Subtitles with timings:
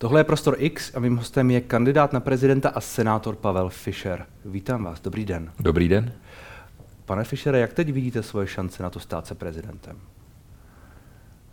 [0.00, 4.26] Tohle je Prostor X a mým hostem je kandidát na prezidenta a senátor Pavel Fischer.
[4.44, 5.52] Vítám vás, dobrý den.
[5.60, 6.12] Dobrý den.
[7.04, 9.96] Pane Fischere, jak teď vidíte svoje šance na to stát se prezidentem?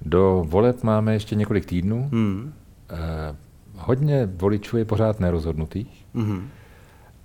[0.01, 2.09] Do voleb máme ještě několik týdnů.
[2.11, 2.53] Hmm.
[2.89, 3.35] Eh,
[3.75, 6.05] hodně voličů je pořád nerozhodnutých.
[6.15, 6.49] Hmm.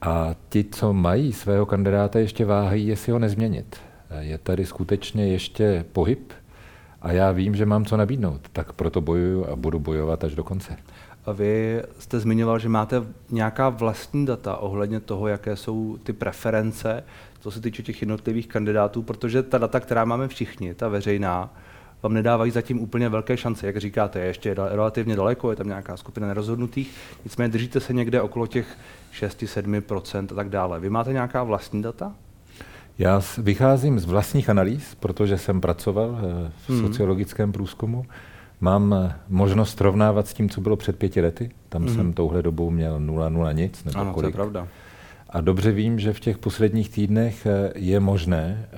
[0.01, 3.77] A ti, co mají svého kandidáta, ještě váhají, jestli ho nezměnit.
[4.11, 6.33] Eh, je tady skutečně ještě pohyb
[7.03, 10.45] a já vím, že mám co nabídnout, tak proto bojuju a budu bojovat až do
[10.45, 10.77] konce.
[11.29, 17.05] A vy jste zmiňoval, že máte nějaká vlastní data ohledně toho, jaké jsou ty preference,
[17.41, 21.55] co se týče těch jednotlivých kandidátů, protože ta data, která máme všichni, ta veřejná,
[22.03, 23.67] vám nedávají zatím úplně velké šance.
[23.67, 28.23] Jak říkáte, je ještě relativně daleko, je tam nějaká skupina nerozhodnutých, nicméně držíte se někde
[28.23, 28.67] okolo těch
[29.21, 30.81] 6-7% a tak dále.
[30.81, 32.13] Vy máte nějaká vlastní data?
[32.99, 36.81] Já vycházím z vlastních analýz, protože jsem pracoval eh, v hmm.
[36.81, 38.07] sociologickém průzkumu.
[38.61, 41.51] Mám eh, možnost srovnávat s tím, co bylo před pěti lety.
[41.69, 41.95] Tam hmm.
[41.95, 43.85] jsem touhle dobou měl 0,0 nic.
[43.85, 44.25] Nebo ano, kolik.
[44.25, 44.69] to je pravda.
[45.31, 48.69] A dobře vím, že v těch posledních týdnech eh, je možné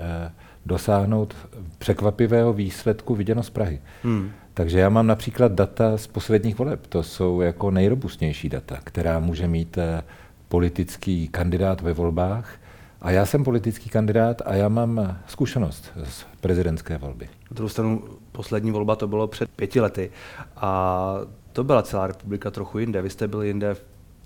[0.66, 1.34] dosáhnout
[1.78, 3.80] překvapivého výsledku viděno z Prahy.
[4.02, 4.30] Hmm.
[4.54, 6.86] Takže já mám například data z posledních voleb.
[6.86, 9.78] To jsou jako nejrobustnější data, která může mít
[10.48, 12.60] politický kandidát ve volbách
[13.00, 17.24] a já jsem politický kandidát a já mám zkušenost z prezidentské volby.
[17.24, 20.10] Na druhou stranu poslední volba to bylo před pěti lety
[20.56, 21.16] a
[21.52, 23.02] to byla celá republika trochu jinde.
[23.02, 23.76] Vy jste byli jinde.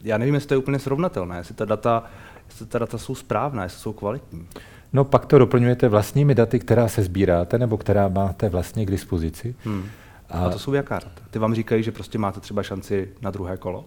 [0.05, 2.05] Já nevím, jestli to je úplně srovnatelné, jestli ta data,
[2.49, 4.47] jestli ta data jsou správná, jestli jsou kvalitní.
[4.93, 9.55] No pak to doplňujete vlastními daty, která se sbíráte nebo která máte vlastně k dispozici.
[9.65, 9.85] Hmm.
[10.31, 11.23] A, a to jsou jaká data?
[11.31, 13.85] Ty vám říkají, že prostě máte třeba šanci na druhé kolo?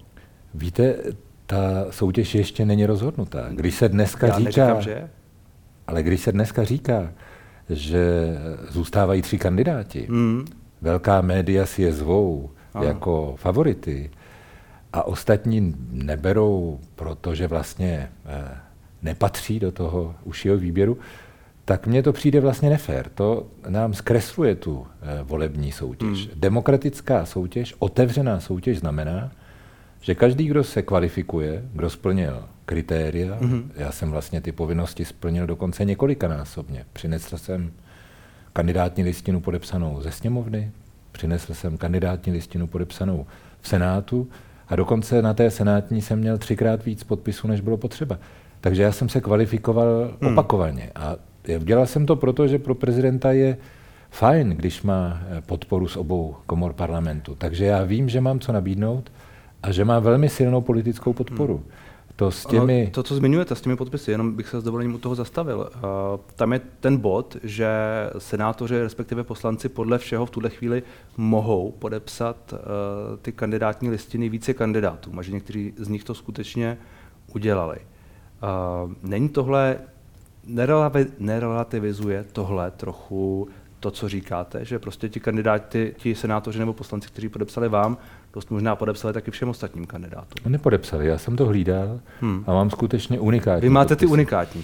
[0.54, 0.96] Víte,
[1.48, 3.48] ta soutěž ještě není rozhodnutá.
[3.50, 5.10] Když se dneska Já říká, neříkám, že
[5.88, 7.12] ale když se dneska říká,
[7.70, 8.36] že
[8.70, 10.46] zůstávají tři kandidáti, mm.
[10.82, 12.86] velká média si je zvou Aha.
[12.86, 14.12] jako favority
[14.94, 18.58] a ostatní neberou, protože vlastně eh,
[19.02, 20.98] nepatří do toho užšího výběru,
[21.66, 23.10] tak mně to přijde vlastně nefér.
[23.10, 26.28] To nám zkresluje tu eh, volební soutěž.
[26.28, 26.34] Mm.
[26.36, 29.32] Demokratická soutěž, otevřená soutěž znamená,
[30.02, 33.64] že každý, kdo se kvalifikuje, kdo splnil kritéria, mm-hmm.
[33.76, 36.86] já jsem vlastně ty povinnosti splnil dokonce několikanásobně.
[36.94, 37.72] Přinesl jsem
[38.54, 40.72] kandidátní listinu podepsanou ze sněmovny,
[41.12, 43.26] přinesl jsem kandidátní listinu podepsanou
[43.62, 44.28] v Senátu
[44.68, 48.20] a dokonce na té senátní jsem měl třikrát víc podpisů, než bylo potřeba.
[48.62, 50.32] Takže já jsem se kvalifikoval hmm.
[50.32, 50.92] opakovaně.
[50.96, 51.16] A
[51.60, 53.58] dělal jsem to proto, že pro prezidenta je
[54.10, 57.36] fajn, když má podporu z obou komor parlamentu.
[57.36, 59.12] Takže já vím, že mám co nabídnout
[59.64, 61.54] a že má velmi silnou politickou podporu.
[61.58, 61.66] Hmm.
[62.16, 62.90] To, s těmi...
[62.94, 65.70] To, co zmiňujete s těmi podpisy, jenom bych se s dovolením u toho zastavil.
[65.76, 67.70] Uh, tam je ten bod, že
[68.18, 70.84] senátoři, respektive poslanci, podle všeho v tuhle chvíli
[71.18, 72.60] mohou podepsat uh,
[73.22, 76.78] ty kandidátní listiny více kandidátů, a že někteří z nich to skutečně
[77.34, 77.78] udělali.
[77.78, 79.78] Uh, není tohle,
[81.20, 83.48] nerelativizuje tohle trochu
[83.80, 87.98] to, co říkáte, že prostě ti kandidáti, ti senátoři nebo poslanci, kteří podepsali vám,
[88.38, 90.52] dost možná podepsali taky všem ostatním kandidátům.
[90.52, 92.44] Nepodepsali, já jsem to hlídal hmm.
[92.48, 93.62] a mám skutečně unikátní.
[93.62, 94.08] Vy máte podpisy.
[94.08, 94.64] ty unikátní.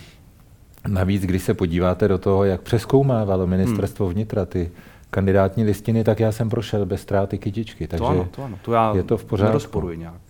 [0.88, 4.14] Navíc, když se podíváte do toho, jak přeskoumávalo ministerstvo hmm.
[4.14, 4.72] vnitra ty
[5.10, 7.88] kandidátní listiny, tak já jsem prošel bez ztráty kytičky.
[7.88, 8.60] Takže to ano, to ano.
[8.62, 9.50] To já je to v pořádku.
[9.50, 10.22] nerozporuji nějak.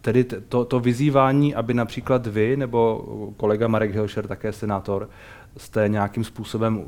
[0.00, 3.04] Tedy to, to vyzývání, aby například vy nebo
[3.36, 5.08] kolega Marek Hilšer, také senátor,
[5.56, 6.84] jste nějakým způsobem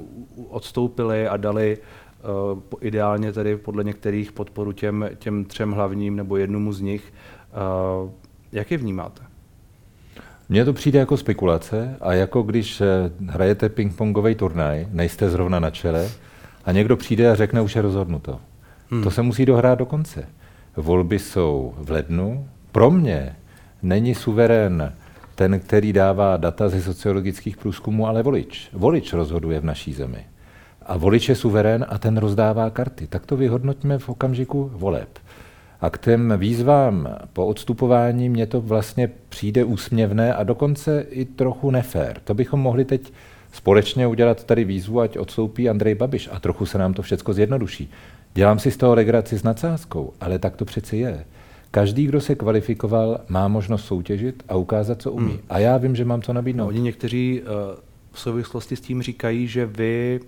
[0.48, 1.84] odstoupili a dali uh,
[2.81, 7.12] ideálně tedy podle některých podporu těm, těm třem hlavním nebo jednomu z nich.
[8.05, 8.10] Uh,
[8.53, 9.22] jak je vnímáte?
[10.49, 12.87] Mně to přijde jako spekulace a jako když eh,
[13.27, 16.11] hrajete pingpongový turnaj, nejste zrovna na čele
[16.65, 18.41] a někdo přijde a řekne, už je rozhodnuto.
[18.91, 19.03] Hmm.
[19.03, 20.28] To se musí dohrát do konce.
[20.77, 22.49] Volby jsou v lednu.
[22.72, 23.37] Pro mě
[23.82, 24.93] není suverén
[25.34, 28.69] ten, který dává data ze sociologických průzkumů, ale volič.
[28.72, 30.25] Volič rozhoduje v naší zemi.
[30.87, 33.06] A volič je suverén a ten rozdává karty.
[33.06, 35.09] Tak to vyhodnoťme v okamžiku voleb.
[35.81, 41.70] A k těm výzvám po odstupování mně to vlastně přijde úsměvné a dokonce i trochu
[41.70, 42.20] nefér.
[42.25, 43.12] To bychom mohli teď
[43.52, 47.90] společně udělat tady výzvu, ať odstoupí Andrej Babiš a trochu se nám to všechno zjednoduší.
[48.34, 51.25] Dělám si z toho legraci s nadsázkou, ale tak to přeci je.
[51.70, 55.32] Každý, kdo se kvalifikoval, má možnost soutěžit a ukázat, co umí.
[55.32, 55.40] Hmm.
[55.49, 56.64] A já vím, že mám co nabídnout.
[56.64, 57.49] No, oni někteří uh,
[58.12, 60.20] v souvislosti s tím říkají, že vy,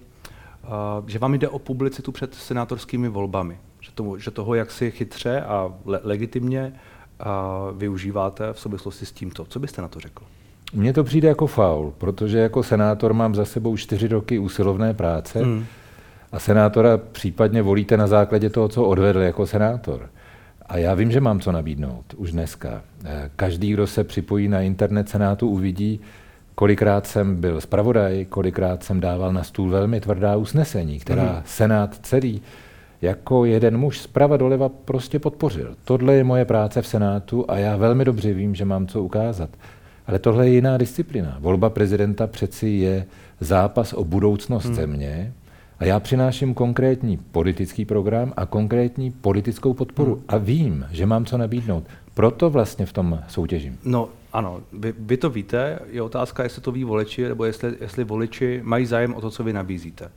[1.06, 3.58] že vám jde o publicitu před senátorskými volbami.
[3.80, 9.12] Že, to, že toho, jak si chytře a le- legitimně uh, využíváte v souvislosti s
[9.12, 9.44] tímto.
[9.44, 10.24] Co byste na to řekl?
[10.74, 15.42] Mně to přijde jako faul, protože jako senátor mám za sebou čtyři roky usilovné práce
[15.42, 15.64] hmm.
[16.32, 20.08] a senátora případně volíte na základě toho, co odvedl jako senátor.
[20.66, 22.82] A já vím, že mám co nabídnout už dneska.
[23.04, 26.00] Eh, každý, kdo se připojí na internet Senátu, uvidí,
[26.54, 31.42] kolikrát jsem byl zpravodaj, kolikrát jsem dával na stůl velmi tvrdá usnesení, která mm.
[31.44, 32.42] Senát celý
[33.02, 35.76] jako jeden muž zprava doleva prostě podpořil.
[35.84, 39.50] Tohle je moje práce v Senátu a já velmi dobře vím, že mám co ukázat.
[40.06, 41.36] Ale tohle je jiná disciplína.
[41.40, 43.06] Volba prezidenta přeci je
[43.40, 44.74] zápas o budoucnost hmm.
[44.74, 45.32] země
[45.84, 50.24] a já přináším konkrétní politický program a konkrétní politickou podporu hmm.
[50.28, 51.84] a vím, že mám co nabídnout.
[52.14, 53.78] Proto vlastně v tom soutěžím.
[53.84, 58.04] No ano, vy, vy to víte, je otázka, jestli to ví voliči, nebo jestli, jestli
[58.04, 60.10] voliči mají zájem o to, co vy nabízíte.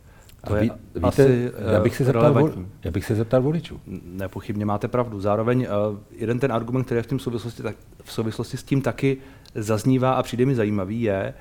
[0.48, 2.52] To a ví, je víte, asi já bych, se zeptal, vol,
[2.84, 3.80] já bych se zeptal voličů.
[4.06, 5.22] Nepochybně máte pravdu.
[5.22, 5.60] Zároveň
[5.92, 9.18] uh, jeden ten argument, který v, tím souvislosti, tak, v souvislosti s tím taky
[9.56, 11.34] zaznívá a přijde mi zajímavý, je,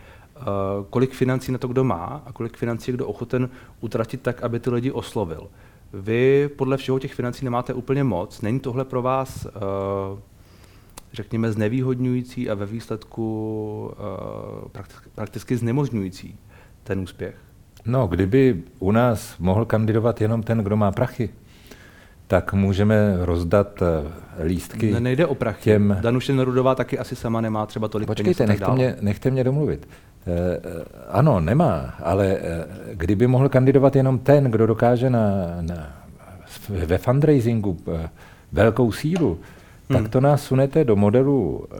[0.91, 3.49] kolik financí na to kdo má a kolik financí je kdo ochoten
[3.81, 5.49] utratit tak, aby ty lidi oslovil.
[5.93, 8.43] Vy podle všeho těch financí nemáte úplně moc.
[8.43, 10.19] Není tohle pro vás, uh,
[11.13, 13.93] řekněme, znevýhodňující a ve výsledku
[14.73, 16.39] prakticky, prakticky znemožňující
[16.85, 17.37] ten úspěch?
[17.85, 21.31] No, kdyby u nás mohl kandidovat jenom ten, kdo má prachy,
[22.27, 25.63] tak můžeme rozdat eh, lístky ne, Nejde o prachy.
[25.63, 25.97] Těm...
[26.01, 28.59] Danuše Nerudová taky asi sama nemá třeba tolik Počkejte, peněz.
[28.59, 29.89] Počkejte, nechte, mě, nechte mě domluvit.
[30.27, 30.61] E,
[31.09, 32.39] ano, nemá, ale
[32.93, 35.27] kdyby mohl kandidovat jenom ten, kdo dokáže na,
[35.61, 35.93] na,
[36.69, 37.77] ve fundraisingu
[38.53, 39.39] velkou sílu,
[39.89, 39.99] hmm.
[39.99, 41.77] tak to nás sunete do modelu e,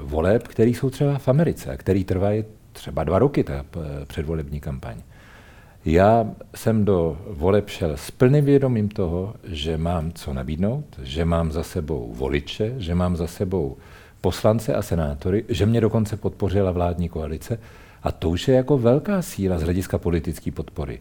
[0.00, 3.64] voleb, který jsou třeba v Americe, který trvají třeba dva roky, ta
[4.06, 4.96] předvolební kampaň.
[5.86, 11.52] Já jsem do voleb šel s plným vědomím toho, že mám co nabídnout, že mám
[11.52, 13.76] za sebou voliče, že mám za sebou
[14.20, 17.58] poslance a senátory, že mě dokonce podpořila vládní koalice.
[18.02, 21.00] A to už je jako velká síla z hlediska politické podpory.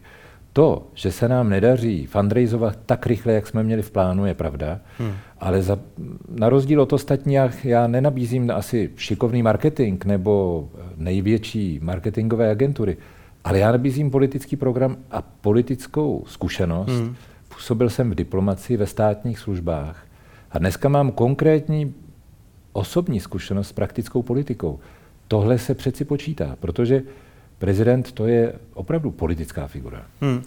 [0.54, 4.80] To, že se nám nedaří fundraizovat tak rychle, jak jsme měli v plánu, je pravda,
[4.98, 5.14] hmm.
[5.40, 5.80] ale za,
[6.30, 12.98] na rozdíl od ostatních já nenabízím asi šikovný marketing nebo největší marketingové agentury.
[13.46, 16.90] Ale já nabízím politický program a politickou zkušenost.
[16.90, 17.16] Hmm.
[17.48, 20.06] Působil jsem v diplomaci, ve státních službách.
[20.52, 21.94] A dneska mám konkrétní
[22.74, 24.80] osobní zkušenost s praktickou politikou.
[25.28, 27.04] Tohle se přeci počítá, protože
[27.58, 30.06] prezident to je opravdu politická figura.
[30.22, 30.42] Hmm.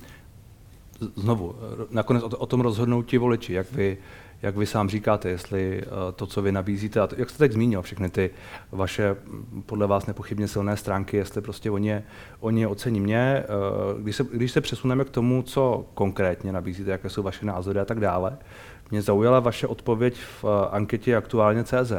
[1.16, 1.54] Znovu,
[1.90, 3.98] nakonec o, tom rozhodnou ti voliči, jak vy
[4.42, 7.52] jak vy sám říkáte, jestli eh, to, co vy nabízíte, a to, jak jste teď
[7.52, 8.30] zmínil, všechny ty
[8.72, 9.16] vaše
[9.66, 12.02] podle vás nepochybně silné stránky, jestli prostě oni,
[12.40, 13.44] oni ocení mě, eh,
[14.02, 17.84] když se, když se přesuneme k tomu, co konkrétně nabízíte, jaké jsou vaše názory a
[17.84, 18.38] tak dále,
[18.90, 21.92] mě zaujala vaše odpověď v eh, anketě aktuálně CZ,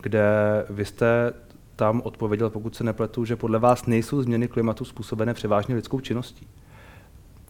[0.00, 0.26] kde
[0.70, 1.32] vy jste
[1.76, 6.48] tam odpověděl, pokud se nepletu, že podle vás nejsou změny klimatu způsobené převážně lidskou činností.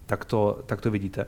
[0.05, 1.25] Tak to, tak to vidíte?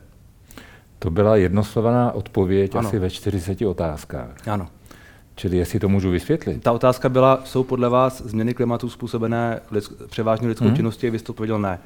[1.00, 2.88] To byla jednoslovaná odpověď ano.
[2.88, 4.48] asi ve 40 otázkách.
[4.48, 4.68] Ano.
[5.36, 6.64] Čili jestli to můžu vysvětlit.
[6.64, 10.76] Ta otázka byla, jsou podle vás změny klimatu způsobené lidsk, převážně lidskou hmm.
[10.76, 11.80] činností, vy jste odpověděl ne.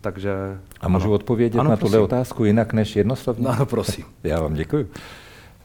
[0.00, 0.32] Takže,
[0.80, 1.14] a můžu ano.
[1.14, 3.46] odpovědět ano, na tuhle otázku jinak než jednoslovně?
[3.46, 4.04] Ano, prosím.
[4.24, 4.90] Já vám děkuji.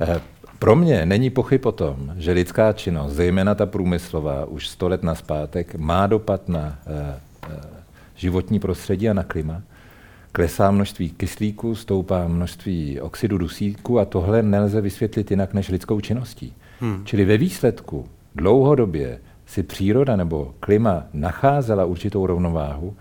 [0.01, 0.21] Eh,
[0.59, 5.03] pro mě není pochyb o tom, že lidská činnost, zejména ta průmyslová, už sto let
[5.03, 7.19] naspátek, má dopad na eh,
[7.49, 7.59] eh,
[8.15, 9.61] životní prostředí a na klima
[10.35, 16.53] klesá množství kyslíku, stoupá množství oxidu dusíku a tohle nelze vysvětlit jinak než lidskou činností.
[16.79, 17.05] Hmm.
[17.05, 18.05] Čili ve výsledku
[18.35, 22.95] dlouhodobě si příroda nebo klima nacházela určitou rovnováhu,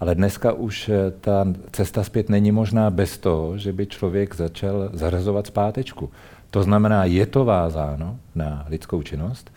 [0.00, 4.90] ale dneska už eh, ta cesta zpět není možná bez toho, že by člověk začal
[4.92, 6.10] zařazovat zpátečku.
[6.50, 9.52] To znamená, je to vázáno na lidskou činnost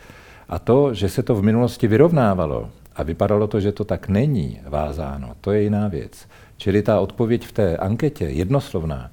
[0.48, 4.60] a to, že se to v minulosti vyrovnávalo a vypadalo to, že to tak není
[4.66, 6.26] vázáno, to je jiná věc.
[6.64, 9.10] Čili ta odpověď v té anketě, jednoslovná,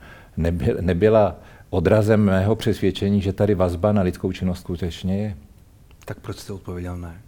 [0.82, 1.36] nebyla
[1.70, 5.38] odrazem mého přesvědčení, že tady vazba na lidskou činnost skutečně je.
[6.06, 7.22] Tak proč jste odpověděl ne?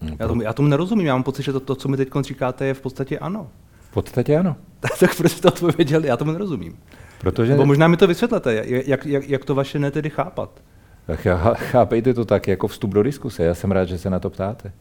[0.00, 2.08] No, já, tomu, já tomu nerozumím, já mám pocit, že to, to co mi teď
[2.20, 3.50] říkáte, je v podstatě ano.
[3.80, 4.56] V podstatě ano.
[5.00, 6.04] tak proč jste odpověděl?
[6.04, 6.78] Já tomu nerozumím.
[7.20, 7.54] Protože...
[7.54, 10.62] Bo možná mi to vysvětlete, jak, jak, jak to vaše ne tedy chápat.
[11.06, 13.44] Tak chápejte to tak jako vstup do diskuse.
[13.44, 14.72] Já jsem rád, že se na to ptáte.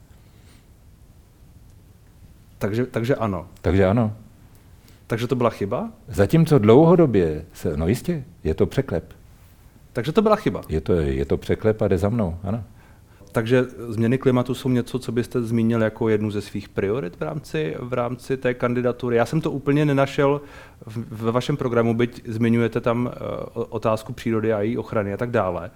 [2.57, 3.47] Takže, takže ano.
[3.61, 4.15] Takže ano.
[5.11, 5.91] Takže to byla chyba?
[6.07, 9.13] Zatímco dlouhodobě, se, no jistě, je to překlep.
[9.93, 10.61] Takže to byla chyba?
[10.69, 12.63] Je to, je to překlep a jde za mnou, ano.
[13.31, 17.75] Takže změny klimatu jsou něco, co byste zmínil jako jednu ze svých priorit v rámci,
[17.79, 19.15] v rámci té kandidatury.
[19.15, 20.41] Já jsem to úplně nenašel
[21.11, 25.71] ve vašem programu, byť zmiňujete tam uh, otázku přírody a její ochrany a tak dále.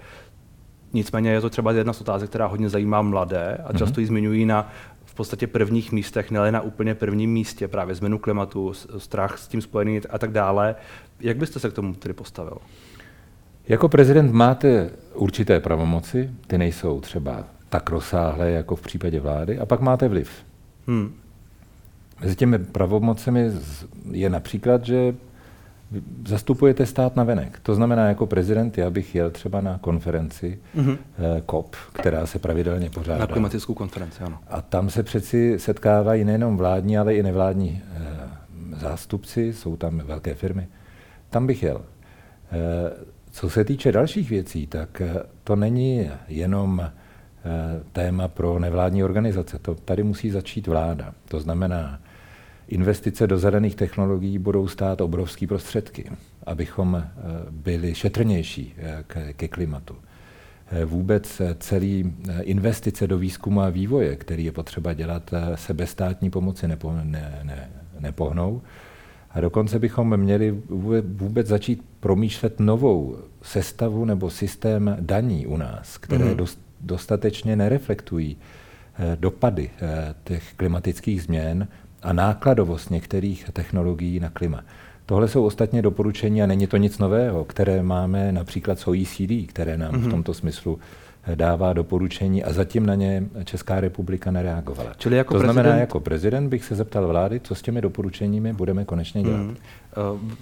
[0.93, 3.99] Nicméně je to třeba jedna z otázek, která hodně zajímá mladé a často mm-hmm.
[3.99, 4.71] ji zmiňují na
[5.15, 10.01] podstatě prvních místech, ne na úplně prvním místě, právě změnu klimatu, strach s tím spojený
[10.09, 10.75] a tak dále.
[11.19, 12.57] Jak byste se k tomu tedy postavil?
[13.67, 19.65] Jako prezident máte určité pravomoci, ty nejsou třeba tak rozsáhlé jako v případě vlády, a
[19.65, 20.31] pak máte vliv.
[20.87, 21.13] Hmm.
[22.21, 23.51] Mezi těmi pravomocemi
[24.11, 25.15] je například, že
[26.27, 27.59] zastupujete stát na venek.
[27.63, 30.97] To znamená, jako prezident, já bych jel třeba na konferenci mm-hmm.
[31.51, 33.19] COP, která se pravidelně pořádá.
[33.19, 34.39] Na klimatickou konferenci, ano.
[34.47, 40.33] A tam se přeci setkávají nejenom vládní, ale i nevládní e, zástupci, jsou tam velké
[40.33, 40.67] firmy.
[41.29, 41.81] Tam bych jel.
[41.81, 42.61] E,
[43.31, 45.01] co se týče dalších věcí, tak
[45.43, 46.91] to není jenom
[47.91, 49.59] téma pro nevládní organizace.
[49.59, 51.13] To tady musí začít vláda.
[51.27, 51.99] To znamená,
[52.67, 56.11] investice do zelených technologií budou stát obrovské prostředky,
[56.45, 57.11] abychom eh,
[57.51, 59.03] byli šetrnější eh,
[59.33, 59.95] ke, klimatu.
[60.71, 66.93] Eh, vůbec celý investice do výzkumu a vývoje, který je potřeba dělat, sebestátní pomoci nepo,
[67.03, 67.69] ne, ne,
[67.99, 68.61] nepohnou.
[69.31, 70.61] A dokonce bychom měli
[71.03, 76.35] vůbec začít promýšlet novou sestavu nebo systém daní u nás, které mm.
[76.35, 78.37] dost, dostatečně nereflektují
[79.15, 79.69] dopady
[80.23, 81.67] těch klimatických změn
[82.05, 84.61] a nákladovost některých technologií na klima.
[85.05, 89.77] Tohle jsou ostatně doporučení a není to nic nového, které máme například z OECD, které
[89.77, 89.97] nám mm-hmm.
[89.97, 90.11] v mhm.
[90.11, 90.79] tomto smyslu
[91.23, 94.91] eh, dává doporučení a zatím na ně Česká republika nereagovala.
[94.97, 95.63] Čili jako to prezident...
[95.63, 99.37] znamená, jako prezident bych se zeptal vlády, co s těmi doporučeními budeme konečně dělat.
[99.37, 99.55] Mm.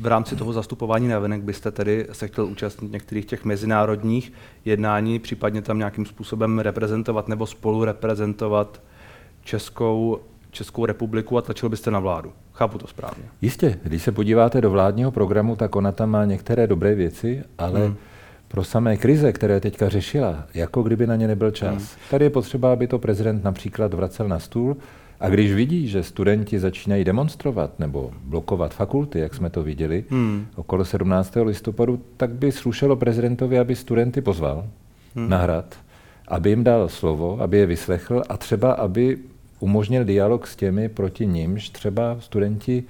[0.01, 4.33] V rámci toho zastupování na venek byste tedy se chtěl účastnit některých těch mezinárodních
[4.65, 8.81] jednání, případně tam nějakým způsobem reprezentovat nebo spolu reprezentovat
[9.43, 10.19] Českou
[10.53, 12.31] Českou republiku a tlačil byste na vládu.
[12.53, 13.23] Chápu to správně.
[13.41, 17.85] Jistě, když se podíváte do vládního programu, tak ona tam má některé dobré věci, ale
[17.85, 17.95] hmm.
[18.47, 21.73] pro samé krize, které teďka řešila, jako kdyby na ně nebyl čas.
[21.73, 21.87] Hmm.
[22.11, 24.77] Tady je potřeba, aby to prezident například vracel na stůl
[25.19, 30.45] a když vidí, že studenti začínají demonstrovat nebo blokovat fakulty, jak jsme to viděli hmm.
[30.55, 31.37] okolo 17.
[31.43, 34.67] listopadu, tak by slušelo prezidentovi, aby studenty pozval
[35.15, 35.29] hmm.
[35.29, 35.75] na hrad,
[36.27, 39.17] aby jim dal slovo, aby je vyslechl a třeba, aby
[39.63, 42.83] umožnil dialog s těmi, proti nimž třeba studenti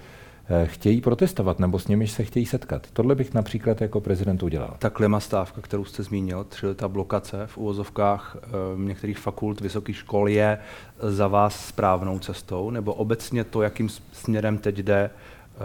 [0.50, 2.88] eh, chtějí protestovat nebo s nimiž se chtějí setkat.
[2.94, 4.75] Tohle bych například jako prezident udělal.
[4.80, 10.30] Ta klimastávka, kterou jste zmínil, tři ta blokace v úvozovkách eh, některých fakult vysokých škol
[10.30, 10.58] je
[11.00, 15.60] za vás správnou cestou, nebo obecně to, jakým směrem teď jde eh,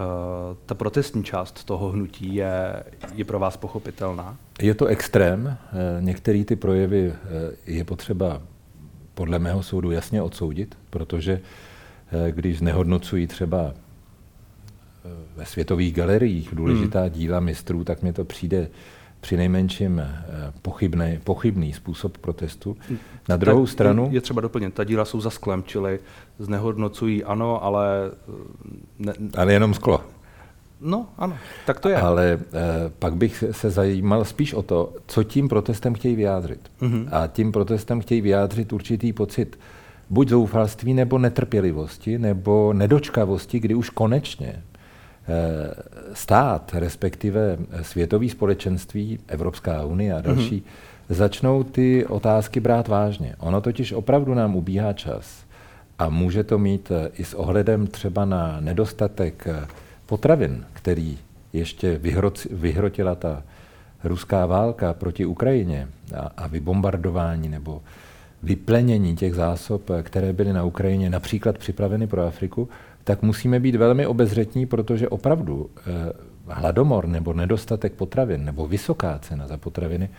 [0.65, 4.37] ta protestní část toho hnutí je, je pro vás pochopitelná?
[4.61, 5.57] Je to extrém.
[5.99, 7.13] Některé ty projevy
[7.65, 8.41] je potřeba
[9.19, 11.41] podle mého soudu jasně odsoudit, protože
[12.11, 17.09] eh, když nehodnocují třeba eh, ve světových galeriích důležitá hmm.
[17.09, 18.69] díla mistrů, tak mi to přijde
[19.21, 20.15] při nejmenším eh,
[20.61, 22.77] pochybný, pochybný způsob protestu.
[23.29, 24.09] Na druhou tak stranu...
[24.11, 25.99] Je třeba doplnit, ta díla jsou za sklem, čili
[26.39, 28.11] znehodnocují ano, ale...
[28.99, 30.01] Ne, ale jenom sklo.
[30.81, 31.97] No, ano, tak to je.
[31.97, 32.39] Ale eh,
[32.99, 36.71] pak bych se zajímal spíš o to, co tím protestem chtějí vyjádřit.
[36.81, 37.07] Mm-hmm.
[37.11, 39.59] A tím protestem chtějí vyjádřit určitý pocit
[40.09, 44.63] buď zoufalství, nebo netrpělivosti, nebo nedočkavosti, kdy už konečně eh,
[46.13, 51.15] stát, respektive světový společenství, Evropská unie a další, mm-hmm.
[51.15, 53.35] začnou ty otázky brát vážně.
[53.39, 55.45] Ono totiž opravdu nám ubíhá čas.
[55.99, 59.67] A může to mít eh, i s ohledem třeba na nedostatek eh,
[60.09, 61.17] potravin, který
[61.53, 61.99] ještě
[62.51, 63.43] vyhrotila ta
[64.03, 67.81] ruská válka proti Ukrajině a, a vybombardování nebo
[68.43, 72.69] vyplenění těch zásob, které byly na Ukrajině například připraveny pro Afriku,
[73.03, 75.81] tak musíme být velmi obezřetní, protože opravdu eh,
[76.47, 80.09] hladomor nebo nedostatek potravin nebo vysoká cena za potraviny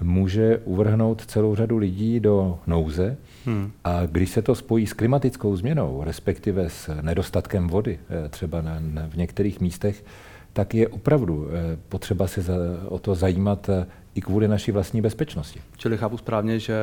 [0.00, 3.16] může uvrhnout celou řadu lidí do nouze.
[3.46, 3.72] Hmm.
[3.84, 8.76] A když se to spojí s klimatickou změnou, respektive s nedostatkem vody, eh, třeba na,
[8.80, 10.04] na, v některých místech,
[10.52, 12.54] tak je opravdu eh, potřeba se za,
[12.88, 15.60] o to zajímat eh, i kvůli naší vlastní bezpečnosti.
[15.76, 16.76] Čili chápu správně, že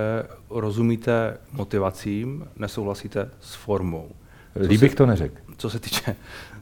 [0.49, 4.09] rozumíte motivacím, nesouhlasíte s formou.
[4.55, 5.35] Líbych bych to neřekl.
[5.57, 6.15] Co se týče,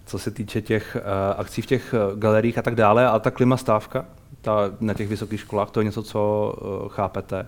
[0.05, 1.01] co se týče těch uh,
[1.39, 4.05] akcí v těch galeriích a tak dále, a ta klimastávka,
[4.47, 7.45] ta, na těch vysokých školách, to je něco, co uh, chápete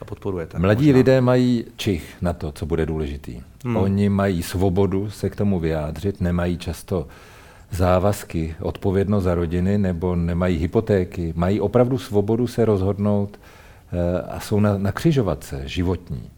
[0.00, 0.58] a podporujete.
[0.58, 0.98] Mladí možná.
[0.98, 3.40] lidé mají čich na to, co bude důležitý.
[3.64, 3.76] Hmm.
[3.76, 7.06] Oni mají svobodu se k tomu vyjádřit, nemají často
[7.70, 11.32] závazky, odpovědnost za rodiny nebo nemají hypotéky.
[11.36, 13.40] Mají opravdu svobodu se rozhodnout
[13.92, 13.98] uh,
[14.30, 16.30] a jsou na, na křižovatce životní.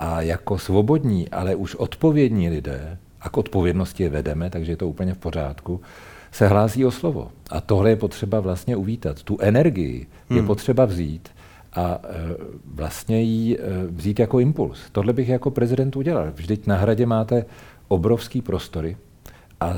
[0.00, 4.88] A jako svobodní, ale už odpovědní lidé, a k odpovědnosti je vedeme, takže je to
[4.88, 5.80] úplně v pořádku,
[6.32, 7.30] se hlásí o slovo.
[7.50, 9.22] A tohle je potřeba vlastně uvítat.
[9.22, 10.36] Tu energii hmm.
[10.36, 11.28] je potřeba vzít
[11.72, 12.08] a e,
[12.74, 14.78] vlastně ji e, vzít jako impuls.
[14.92, 16.30] Tohle bych jako prezident udělal.
[16.34, 17.44] Vždyť na hradě máte
[17.88, 18.96] obrovský prostory
[19.60, 19.74] a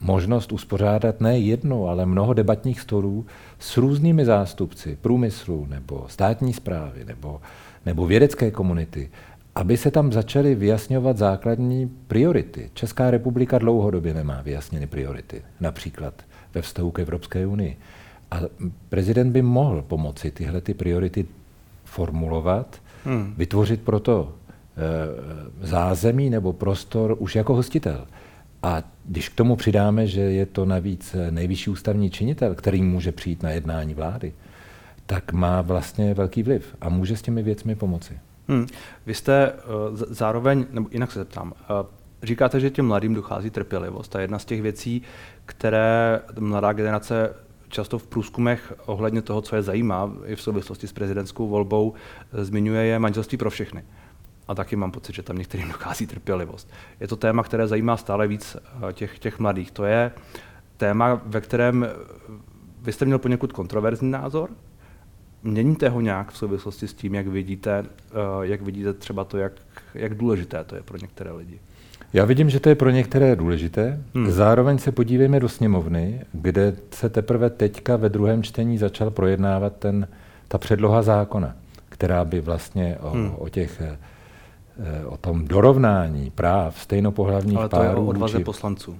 [0.00, 3.26] možnost uspořádat ne jedno, ale mnoho debatních stolů
[3.58, 7.40] s různými zástupci průmyslu nebo státní zprávy nebo,
[7.86, 9.10] nebo vědecké komunity,
[9.54, 12.70] aby se tam začaly vyjasňovat základní priority.
[12.74, 16.22] Česká republika dlouhodobě nemá vyjasněny priority, například
[16.54, 17.76] ve vztahu k Evropské unii.
[18.30, 18.40] A
[18.88, 21.26] prezident by mohl pomoci tyhle ty priority
[21.84, 23.34] formulovat, hmm.
[23.36, 28.06] vytvořit proto e, zázemí nebo prostor už jako hostitel.
[28.62, 33.42] A když k tomu přidáme, že je to navíc nejvyšší ústavní činitel, který může přijít
[33.42, 34.32] na jednání vlády,
[35.06, 38.18] tak má vlastně velký vliv a může s těmi věcmi pomoci.
[38.48, 38.66] Hmm.
[39.06, 41.86] Vy jste uh, zároveň, nebo jinak se zeptám, uh,
[42.22, 45.02] říkáte, že těm mladým dochází trpělivost a jedna z těch věcí,
[45.46, 47.34] které mladá generace
[47.68, 51.94] často v průzkumech ohledně toho, co je zajímá i v souvislosti s prezidentskou volbou,
[52.32, 53.84] zmiňuje je manželství pro všechny.
[54.48, 56.70] A taky mám pocit, že tam některým dochází trpělivost.
[57.00, 59.70] Je to téma, které zajímá stále víc eh, těch, těch mladých.
[59.70, 60.12] To je
[60.76, 61.86] téma, ve kterém
[62.82, 64.50] vy jste měl poněkud kontroverzní názor,
[65.44, 69.52] Měníte ho nějak v souvislosti s tím, jak vidíte, eh, jak vidíte třeba to, jak,
[69.94, 71.58] jak důležité to je pro některé lidi?
[72.12, 74.00] Já vidím, že to je pro některé důležité.
[74.14, 74.30] Hmm.
[74.30, 80.08] Zároveň se podívejme do sněmovny, kde se teprve teďka ve druhém čtení začal projednávat ten,
[80.48, 81.56] ta předloha zákona,
[81.88, 83.32] která by vlastně o, hmm.
[83.38, 83.98] o těch eh,
[85.06, 87.86] o tom dorovnání práv stejnopohlavních Ale to párů.
[87.86, 88.44] Ale to je o odvaze či...
[88.44, 88.98] poslanců.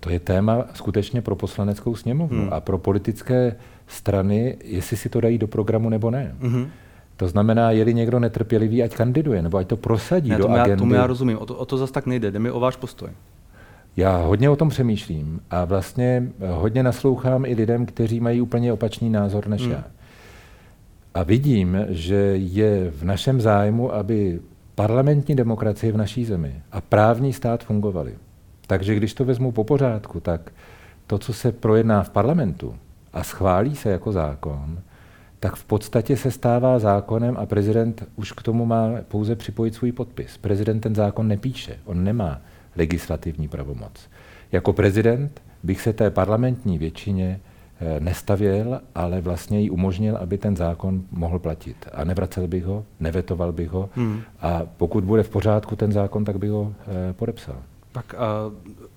[0.00, 2.52] To je téma skutečně pro poslaneckou sněmovnu hmm.
[2.52, 6.34] a pro politické strany, jestli si to dají do programu nebo ne.
[6.40, 6.68] Mm-hmm.
[7.16, 10.78] To znamená, je-li někdo netrpělivý, ať kandiduje, nebo ať to prosadí ne, do já, agendy.
[10.78, 13.10] Tomu já rozumím, o to, o to zase tak nejde, jde mi o váš postoj.
[13.96, 19.10] Já hodně o tom přemýšlím a vlastně hodně naslouchám i lidem, kteří mají úplně opačný
[19.10, 19.70] názor než hmm.
[19.70, 19.84] já.
[21.14, 24.40] A vidím, že je v našem zájmu, aby
[24.74, 28.14] parlamentní demokracie v naší zemi a právní stát fungovaly.
[28.68, 30.52] Takže když to vezmu po pořádku, tak
[31.06, 32.74] to, co se projedná v parlamentu,
[33.12, 34.78] a schválí se jako zákon,
[35.40, 39.92] tak v podstatě se stává zákonem a prezident už k tomu má pouze připojit svůj
[39.92, 40.38] podpis.
[40.38, 42.40] Prezident ten zákon nepíše, on nemá
[42.76, 44.08] legislativní pravomoc.
[44.52, 47.40] Jako prezident bych se té parlamentní většině
[47.80, 51.88] eh, nestavěl, ale vlastně jí umožnil, aby ten zákon mohl platit.
[51.92, 54.20] A nevracel bych ho, nevetoval bych ho hmm.
[54.40, 57.56] a pokud bude v pořádku ten zákon, tak bych ho eh, podepsal.
[57.92, 58.18] Tak a,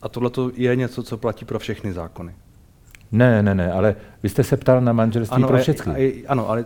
[0.02, 2.36] a tohle je něco, co platí pro všechny zákony?
[3.12, 6.24] Ne, ne, ne, ale vy jste se ptal na manželství ano, pro všechny.
[6.28, 6.66] Ano, ale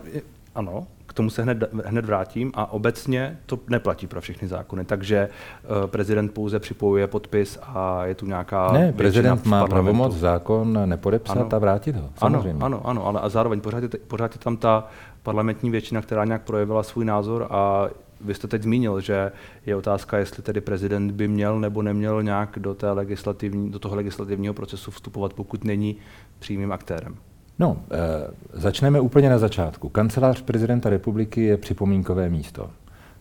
[0.54, 5.28] ano, k tomu se hned, hned vrátím a obecně to neplatí pro všechny zákony, takže
[5.28, 11.36] uh, prezident pouze připojuje podpis a je tu nějaká Ne, prezident má pravomoc zákon nepodepsat
[11.36, 11.48] ano.
[11.52, 12.64] a vrátit ho, samozřejmě.
[12.64, 14.86] Ano, ano, ano, ale a zároveň pořád je, pořád je tam ta
[15.22, 17.86] parlamentní většina, která nějak projevila svůj názor a
[18.20, 19.32] vy jste teď zmínil, že
[19.66, 23.96] je otázka, jestli tedy prezident by měl nebo neměl nějak do, té legislativní, do toho
[23.96, 25.96] legislativního procesu vstupovat, pokud není
[26.38, 27.16] přímým aktérem.
[27.58, 29.88] No, e, začneme úplně na začátku.
[29.88, 32.70] Kancelář prezidenta republiky je připomínkové místo.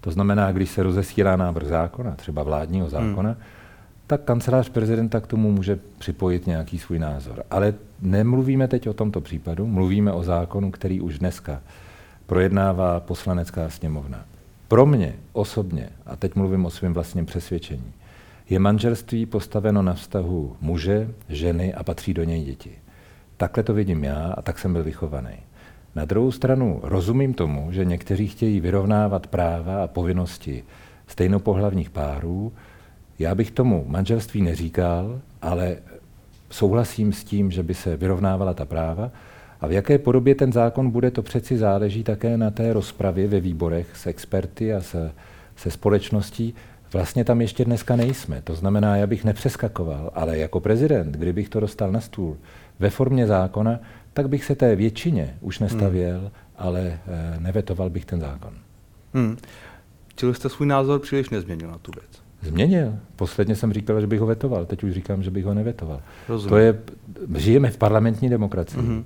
[0.02, 3.40] To znamená, když se rozesílá návrh zákona, třeba vládního zákona, hmm.
[4.08, 7.44] tak kancelář prezidenta k tomu může připojit nějaký svůj názor.
[7.52, 11.62] Ale nemluvíme teď o tomto případu, mluvíme o zákonu, který už dneska
[12.26, 14.26] projednává poslanecká sněmovna.
[14.68, 17.94] Pro mě osobně, a teď mluvím o svém vlastním přesvědčení,
[18.50, 22.72] je manželství postaveno na vztahu muže, ženy a patří do něj děti.
[23.38, 25.36] Takhle to vidím já a tak jsem byl vychovaný.
[25.96, 30.64] Na druhou stranu rozumím tomu, že někteří chtějí vyrovnávat práva a povinnosti
[31.08, 32.54] stejnopohlavních párů.
[33.20, 35.78] Já bych tomu manželství neříkal, ale
[36.50, 39.12] souhlasím s tím, že by se vyrovnávala ta práva.
[39.66, 43.40] A v jaké podobě ten zákon bude, to přeci záleží také na té rozpravě ve
[43.40, 45.12] výborech s experty a se,
[45.56, 46.56] se společností.
[46.94, 48.42] Vlastně tam ještě dneska nejsme.
[48.42, 52.38] To znamená, já bych nepřeskakoval, ale jako prezident, kdybych to dostal na stůl,
[52.80, 53.80] ve formě zákona,
[54.14, 56.30] tak bych se té většině už nestavěl, hmm.
[56.58, 57.00] ale e,
[57.40, 58.54] nevetoval bych ten zákon.
[59.14, 59.38] Hmm.
[60.16, 62.22] Čili jste svůj názor příliš nezměnil na tu věc?
[62.42, 62.94] Změnil.
[63.16, 66.02] Posledně jsem říkal, že bych ho vetoval, teď už říkám, že bych ho nevetoval.
[66.30, 66.50] Rozumím.
[66.50, 66.80] To je,
[67.36, 68.82] žijeme v parlamentní demokracii.
[68.82, 69.06] Hmm.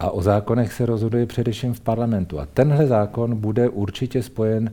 [0.00, 2.40] A o zákonech se rozhoduje především v parlamentu.
[2.40, 4.72] A tenhle zákon bude určitě spojen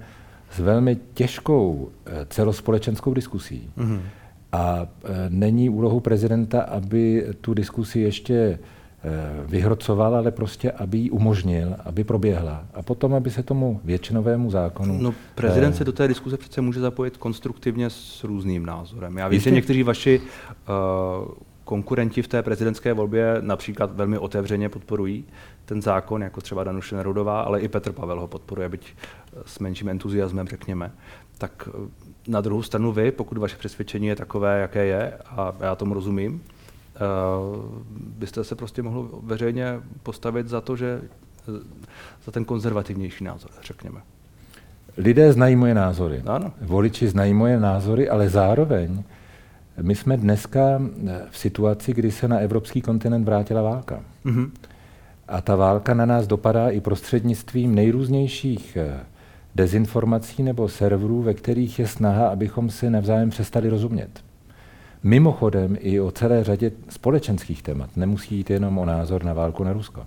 [0.52, 3.70] s velmi těžkou eh, celospolečenskou diskusí.
[3.78, 4.02] hmm
[4.52, 8.60] a e, není úlohou prezidenta, aby tu diskusi ještě e,
[9.46, 12.66] vyhrocoval, ale prostě, aby ji umožnil, aby proběhla.
[12.74, 14.98] A potom, aby se tomu většinovému zákonu...
[15.02, 19.18] No, prezident se do té diskuse přece může zapojit konstruktivně s různým názorem.
[19.18, 21.34] Já vím, že někteří vaši uh,
[21.72, 25.26] konkurenti v té prezidentské volbě například velmi otevřeně podporují
[25.66, 28.94] ten zákon, jako třeba Danuše Nerudová, ale i Petr Pavel ho podporuje, byť
[29.46, 30.92] s menším entuziasmem, řekněme.
[31.38, 31.70] Tak
[32.28, 36.44] na druhou stranu vy, pokud vaše přesvědčení je takové, jaké je, a já tomu rozumím,
[37.96, 41.02] byste se prostě mohl veřejně postavit za to, že
[42.26, 44.02] za ten konzervativnější názor, řekněme.
[44.98, 46.24] Lidé znají moje názory.
[46.26, 46.52] Ano.
[46.62, 49.04] Voliči znají moje názory, ale zároveň
[49.82, 50.82] my jsme dneska
[51.30, 54.00] v situaci, kdy se na evropský kontinent vrátila válka.
[54.26, 54.50] Mm-hmm.
[55.28, 59.00] A ta válka na nás dopadá i prostřednictvím nejrůznějších eh,
[59.56, 64.24] dezinformací nebo serverů, ve kterých je snaha, abychom si navzájem přestali rozumět.
[65.04, 67.90] Mimochodem i o celé řadě společenských témat.
[67.96, 70.06] Nemusí jít jenom o názor na válku na Rusko.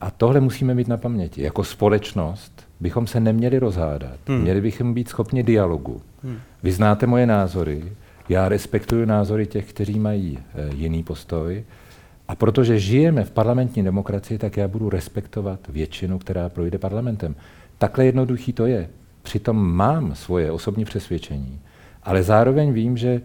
[0.00, 1.42] A tohle musíme mít na paměti.
[1.42, 4.18] Jako společnost bychom se neměli rozhádat.
[4.26, 4.40] Hmm.
[4.40, 6.02] Měli bychom být schopni dialogu.
[6.22, 6.38] Hmm.
[6.62, 7.84] Vy znáte moje názory,
[8.30, 11.64] já respektuju názory těch, kteří mají e, jiný postoj.
[12.28, 17.34] A protože žijeme v parlamentní demokracii, tak já budu respektovat většinu, která projde parlamentem.
[17.78, 18.88] Takhle jednoduchý to je.
[19.22, 21.60] Přitom mám svoje osobní přesvědčení,
[22.02, 23.22] ale zároveň vím, že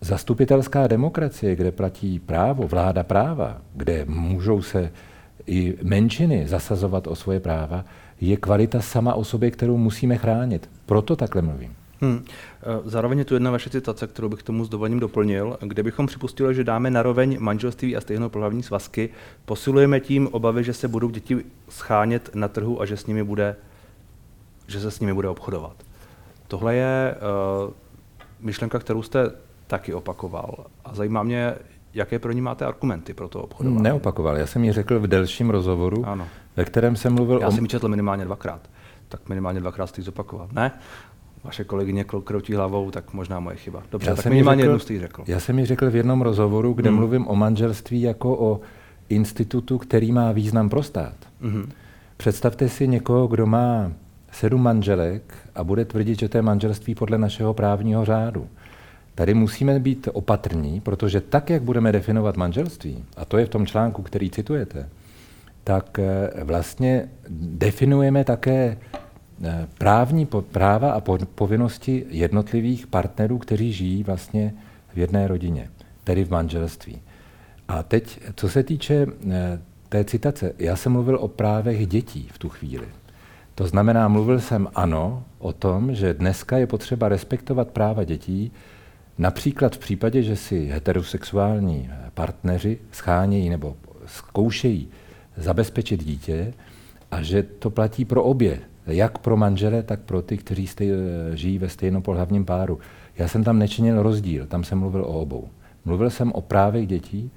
[0.00, 4.92] zastupitelská demokracie, kde platí právo, vláda práva, kde můžou se
[5.46, 7.84] i menšiny zasazovat o svoje práva,
[8.20, 10.70] je kvalita sama o sobě, kterou musíme chránit.
[10.86, 11.85] Proto takhle mluvím.
[12.00, 12.24] Hmm.
[12.84, 16.54] Zároveň je tu jedna vaše citace, kterou bych tomu s dovolením doplnil, kde bychom připustili,
[16.54, 19.10] že dáme naroveň manželství a pohlavní svazky,
[19.44, 23.56] posilujeme tím obavy, že se budou děti schánět na trhu a že, s nimi bude,
[24.66, 25.76] že se s nimi bude obchodovat.
[26.48, 27.14] Tohle je
[27.66, 27.72] uh,
[28.40, 29.30] myšlenka, kterou jste
[29.66, 30.66] taky opakoval.
[30.84, 31.54] A zajímá mě,
[31.94, 33.82] jaké pro ní máte argumenty pro to obchodování.
[33.82, 36.28] Neopakoval, já jsem ji řekl v delším rozhovoru, ano.
[36.56, 37.50] ve kterém jsem mluvil já o...
[37.50, 38.70] Já jsem ji četl minimálně dvakrát,
[39.08, 40.48] tak minimálně dvakrát jste ji zopakoval.
[40.52, 40.72] Ne?
[41.46, 43.82] Vaše kolegyně kroutí hlavou, tak možná moje chyba.
[43.92, 45.24] Dobře, já tak minimálně řekl, jednu jste řekl.
[45.26, 46.98] Já jsem ji řekl v jednom rozhovoru, kde hmm.
[46.98, 48.60] mluvím o manželství jako o
[49.08, 51.14] institutu, který má význam pro stát.
[51.40, 51.70] Hmm.
[52.16, 53.92] Představte si někoho, kdo má
[54.32, 58.48] sedm manželek a bude tvrdit, že to je manželství podle našeho právního řádu.
[59.14, 63.66] Tady musíme být opatrní, protože tak, jak budeme definovat manželství, a to je v tom
[63.66, 64.88] článku, který citujete,
[65.64, 68.76] tak eh, vlastně definujeme také
[69.78, 71.02] právní práva a
[71.34, 74.54] povinnosti jednotlivých partnerů, kteří žijí vlastně
[74.94, 75.70] v jedné rodině,
[76.04, 76.98] tedy v manželství.
[77.68, 82.38] A teď, co se týče eh, té citace, já jsem mluvil o právech dětí v
[82.38, 82.86] tu chvíli.
[83.54, 88.52] To znamená, mluvil jsem ano o tom, že dneska je potřeba respektovat práva dětí,
[89.18, 94.88] Například v případě, že si heterosexuální partneři schánějí nebo zkoušejí
[95.36, 96.54] zabezpečit dítě
[97.10, 100.90] a že to platí pro obě, jak pro manžele, tak pro ty, kteří stej,
[101.34, 102.78] žijí ve stejnopohlavním páru.
[103.18, 105.48] Já jsem tam nečinil rozdíl, tam jsem mluvil o obou.
[105.84, 107.30] Mluvil jsem o právech dětí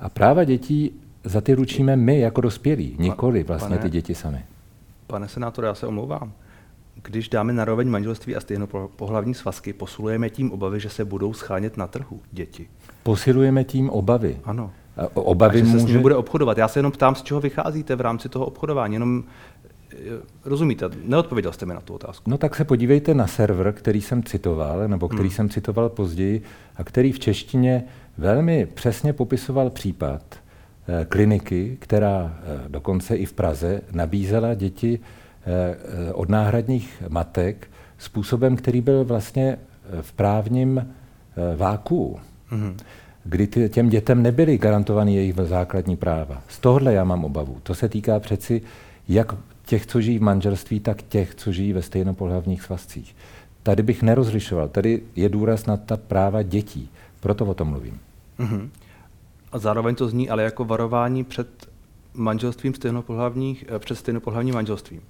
[0.00, 0.90] a práva dětí
[1.24, 4.44] za ty ručíme my jako dospělí, nikoli vlastně pane, ty děti sami.
[5.06, 6.32] Pane senátor, já se omlouvám
[7.02, 8.40] když dáme naroveň manželství a
[8.96, 12.68] pohlavní svazky, posilujeme tím obavy, že se budou schánět na trhu děti.
[13.02, 14.40] Posilujeme tím obavy.
[14.44, 14.70] Ano.
[15.14, 15.78] Obavy a že může...
[15.80, 16.58] se s ním bude obchodovat.
[16.58, 18.94] Já se jenom ptám, z čeho vycházíte v rámci toho obchodování.
[18.94, 19.55] Jenom eh,
[20.44, 22.30] rozumíte, neodpověděl jste mi na tu otázku.
[22.30, 25.36] No tak se podívejte na server, který jsem citoval, nebo který hmm.
[25.36, 26.42] jsem citoval později,
[26.76, 27.84] a který v češtině
[28.18, 30.22] velmi přesně popisoval případ
[30.88, 35.00] eh, kliniky, která eh, dokonce i v Praze nabízela děti
[35.48, 39.58] Eh, od náhradních matek způsobem, který byl vlastně
[40.00, 40.94] v právním
[41.56, 42.18] váku,
[42.52, 42.74] mm-hmm.
[43.24, 46.42] kdy ty, těm dětem nebyly garantovány jejich základní práva.
[46.48, 47.58] Z tohohle já mám obavu.
[47.62, 48.62] To se týká přeci
[49.08, 49.34] jak
[49.66, 53.16] těch, co žijí v manželství, tak těch, co žijí ve stejnopohlavních svazcích.
[53.62, 54.68] Tady bych nerozlišoval.
[54.68, 56.90] Tady je důraz na ta práva dětí.
[57.20, 58.00] Proto o tom mluvím.
[58.38, 58.68] Mm-hmm.
[59.52, 61.48] A zároveň to zní ale jako varování před
[62.14, 65.00] manželstvím stejnopohlavních, před stejnopohlavním manželstvím.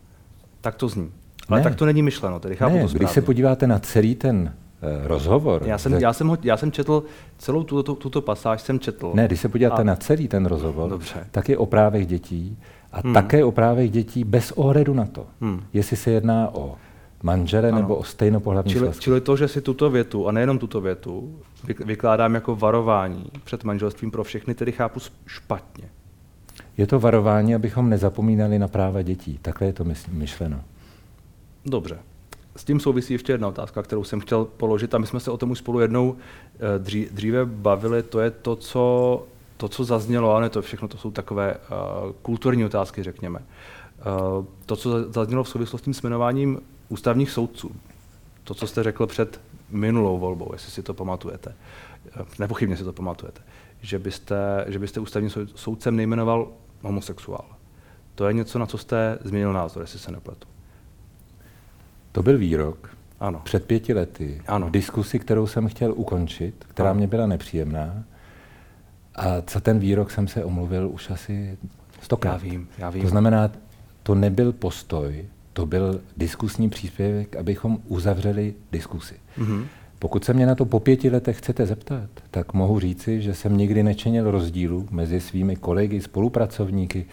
[0.60, 1.12] Tak to zní.
[1.48, 1.64] Ale ne.
[1.64, 3.04] tak to není myšleno, tedy chápu ne, to správně.
[3.04, 4.54] Když se podíváte na celý ten
[5.00, 5.62] uh, rozhovor...
[5.64, 7.04] Já jsem, já, jsem ho, já jsem četl,
[7.38, 9.12] celou tuto, tuto pasáž jsem četl.
[9.14, 9.84] Ne, když se podíváte a...
[9.84, 11.26] na celý ten rozhovor, Dobře.
[11.30, 12.58] tak je o právech dětí
[12.96, 13.14] a hmm.
[13.14, 15.62] také o právech dětí bez ohledu na to, hmm.
[15.72, 16.74] jestli se jedná o
[17.22, 17.78] manžele ano.
[17.78, 21.38] nebo o stejnopohlavní čili, čili to, že si tuto větu, a nejenom tuto větu,
[21.84, 25.88] vykládám jako varování před manželstvím pro všechny, tedy chápu špatně.
[26.76, 29.38] Je to varování, abychom nezapomínali na práva dětí.
[29.42, 30.60] Takhle je to myšleno.
[31.66, 31.98] Dobře.
[32.56, 35.36] S tím souvisí ještě jedna otázka, kterou jsem chtěl položit a my jsme se o
[35.36, 36.78] tom už spolu jednou eh,
[37.12, 38.02] dříve bavili.
[38.02, 39.26] To je to, co,
[39.56, 43.38] to, co zaznělo, ale to všechno to jsou takové uh, kulturní otázky, řekněme.
[43.38, 47.72] Uh, to, co zaznělo v souvislosti s jmenováním ústavních soudců.
[48.44, 49.40] To, co jste řekl před
[49.70, 51.54] minulou volbou, jestli si to pamatujete.
[52.38, 53.40] Nepochybně si to pamatujete.
[53.80, 56.48] Že byste, že byste ústavním soudcem nejmenoval
[56.82, 57.44] homosexuál.
[58.14, 60.48] To je něco, na co jste změnil názor, jestli se nepletu.
[62.12, 63.40] To byl výrok ano.
[63.44, 64.66] před pěti lety ano.
[64.66, 66.98] v diskusi, kterou jsem chtěl ukončit, která ano.
[66.98, 68.04] mě byla nepříjemná.
[69.16, 71.58] A za ten výrok jsem se omluvil už asi
[72.00, 72.32] stokrát.
[72.32, 73.02] Já vím, já vím.
[73.02, 73.50] To znamená,
[74.02, 79.14] to nebyl postoj, to byl diskusní příspěvek, abychom uzavřeli diskusi.
[79.38, 79.64] Mm-hmm.
[79.98, 83.56] Pokud se mě na to po pěti letech chcete zeptat, tak mohu říci, že jsem
[83.56, 87.06] nikdy nečinil rozdílu mezi svými kolegy, spolupracovníky.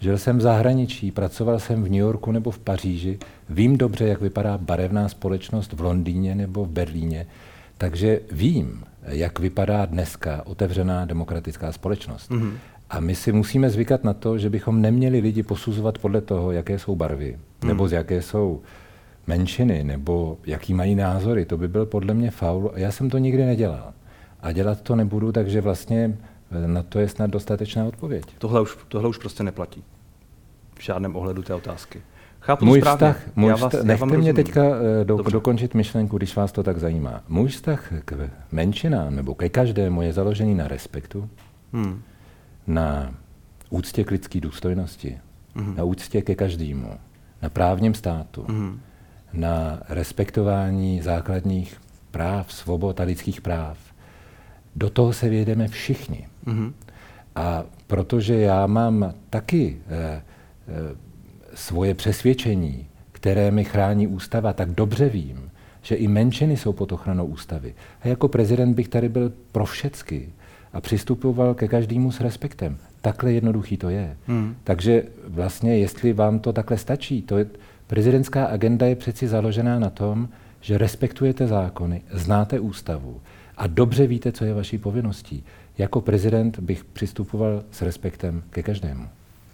[0.00, 3.18] Žil jsem v zahraničí, pracoval jsem v New Yorku nebo v Paříži,
[3.48, 7.26] vím dobře, jak vypadá barevná společnost v Londýně nebo v Berlíně,
[7.78, 12.30] takže vím, jak vypadá dneska otevřená demokratická společnost.
[12.30, 12.52] Mm-hmm.
[12.90, 16.78] A my si musíme zvykat na to, že bychom neměli lidi posuzovat podle toho, jaké
[16.78, 17.68] jsou barvy, mm.
[17.68, 18.62] nebo z jaké jsou
[19.26, 21.44] menšiny, nebo jaký mají názory.
[21.44, 22.70] To by byl podle mě faul.
[22.74, 23.92] A já jsem to nikdy nedělal.
[24.40, 26.18] A dělat to nebudu, takže vlastně
[26.66, 28.24] na to je snad dostatečná odpověď.
[28.38, 29.84] Tohle už, tohle už prostě neplatí.
[30.78, 32.02] V žádném ohledu té otázky.
[32.48, 32.96] Chápu můj správně.
[32.96, 34.62] vztah, můj já vás, vztah, nechte mě teďka
[35.00, 37.22] eh, do, dokončit myšlenku, když vás to tak zajímá.
[37.28, 41.30] Můj vztah k menšinám nebo ke každému je založený na respektu,
[41.72, 42.02] hmm.
[42.66, 43.14] na
[43.70, 45.18] úctě k lidské důstojnosti,
[45.54, 45.76] hmm.
[45.76, 46.90] na úctě ke každému,
[47.42, 48.80] na právním státu, hmm.
[49.32, 51.80] na respektování základních
[52.10, 53.78] práv, svobod a lidských práv.
[54.76, 56.28] Do toho se vědeme všichni.
[56.46, 56.74] Hmm.
[57.34, 60.22] A protože já mám taky eh,
[60.68, 61.07] eh,
[61.58, 65.50] svoje přesvědčení, které mi chrání ústava, tak dobře vím,
[65.82, 67.74] že i menšiny jsou pod ochranou ústavy.
[68.02, 70.28] A jako prezident bych tady byl pro všecky
[70.72, 72.76] a přistupoval ke každému s respektem.
[73.00, 74.16] Takhle jednoduchý to je.
[74.26, 74.56] Hmm.
[74.64, 77.46] Takže vlastně, jestli vám to takhle stačí, to je,
[77.86, 80.28] prezidentská agenda je přeci založená na tom,
[80.60, 83.20] že respektujete zákony, znáte ústavu
[83.56, 85.44] a dobře víte, co je vaší povinností.
[85.78, 89.04] Jako prezident bych přistupoval s respektem ke každému.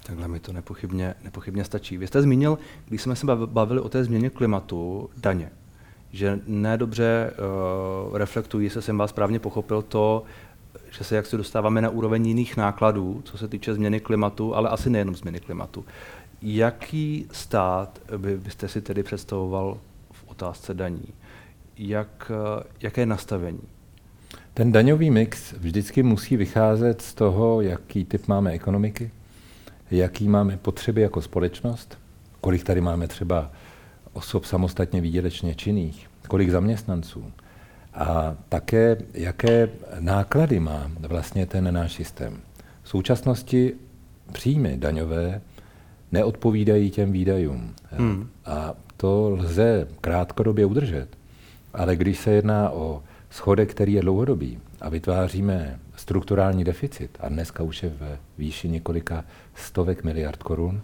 [0.07, 1.97] Takhle mi to nepochybně, nepochybně stačí.
[1.97, 5.51] Vy jste zmínil, když jsme se bavili o té změně klimatu, daně,
[6.13, 7.33] že nedobře
[8.11, 10.23] uh, reflektují, se jsem vás správně pochopil, to,
[10.91, 14.69] že se jak se dostáváme na úroveň jiných nákladů, co se týče změny klimatu, ale
[14.69, 15.85] asi nejenom změny klimatu.
[16.43, 19.79] Jaký stát by, byste si tedy představoval
[20.13, 21.09] v otázce daní?
[21.79, 23.63] Jak, uh, jaké nastavení?
[24.55, 29.11] Ten daňový mix vždycky musí vycházet z toho, jaký typ máme ekonomiky,
[29.91, 31.99] jaký máme potřeby jako společnost,
[32.41, 33.51] kolik tady máme třeba
[34.13, 37.33] osob samostatně výdělečně činných, kolik zaměstnanců
[37.95, 39.69] a také jaké
[40.01, 42.41] náklady má vlastně ten náš systém.
[42.83, 43.75] V současnosti
[44.33, 45.41] příjmy daňové
[46.13, 47.75] neodpovídají těm výdajům.
[47.91, 48.29] Hmm.
[48.45, 51.09] A to lze krátkodobě udržet.
[51.75, 57.63] Ale když se jedná o schodek, který je dlouhodobý a vytváříme strukturální deficit, a dneska
[57.63, 60.81] už je ve výši několika stovek miliard korun,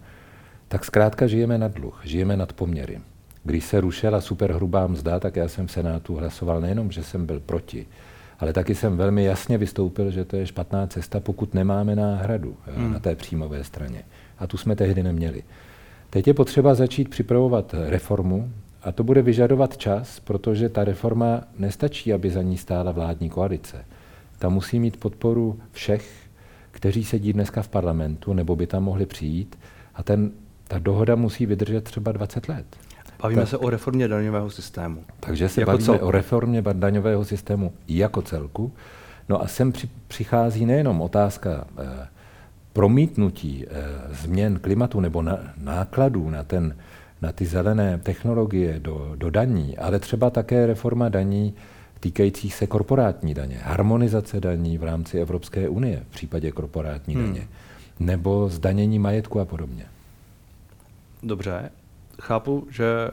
[0.69, 3.01] tak zkrátka žijeme nad dluh, žijeme nad poměry.
[3.45, 7.41] Když se rušila superhrubá mzda, tak já jsem v Senátu hlasoval nejenom, že jsem byl
[7.41, 7.87] proti,
[8.39, 12.93] ale taky jsem velmi jasně vystoupil, že to je špatná cesta, pokud nemáme náhradu hmm.
[12.93, 14.03] na té příjmové straně.
[14.39, 15.43] A tu jsme tehdy neměli.
[16.11, 18.51] Teď je potřeba začít připravovat reformu
[18.83, 23.85] a to bude vyžadovat čas, protože ta reforma nestačí, aby za ní stála vládní koalice.
[24.41, 26.11] Ta musí mít podporu všech,
[26.71, 29.59] kteří sedí dneska v parlamentu, nebo by tam mohli přijít.
[29.95, 30.31] A ten,
[30.69, 32.67] ta dohoda musí vydržet třeba 20 let.
[33.23, 35.05] Bavíme tak, se o reformě daňového systému.
[35.21, 36.07] Takže se jako bavíme celku.
[36.07, 38.73] o reformě daňového systému jako celku.
[39.29, 42.09] No a sem při, přichází nejenom otázka eh,
[42.73, 43.75] promítnutí eh,
[44.11, 46.77] změn klimatu nebo na, nákladů na, ten,
[47.23, 51.55] na ty zelené technologie do, do daní, ale třeba také reforma daní
[52.01, 57.27] týkajících se korporátní daně, harmonizace daní v rámci Evropské unie v případě korporátní hmm.
[57.27, 57.49] daně,
[58.01, 59.87] nebo zdanění majetku a podobně.
[61.23, 61.71] Dobře,
[62.23, 63.11] chápu, že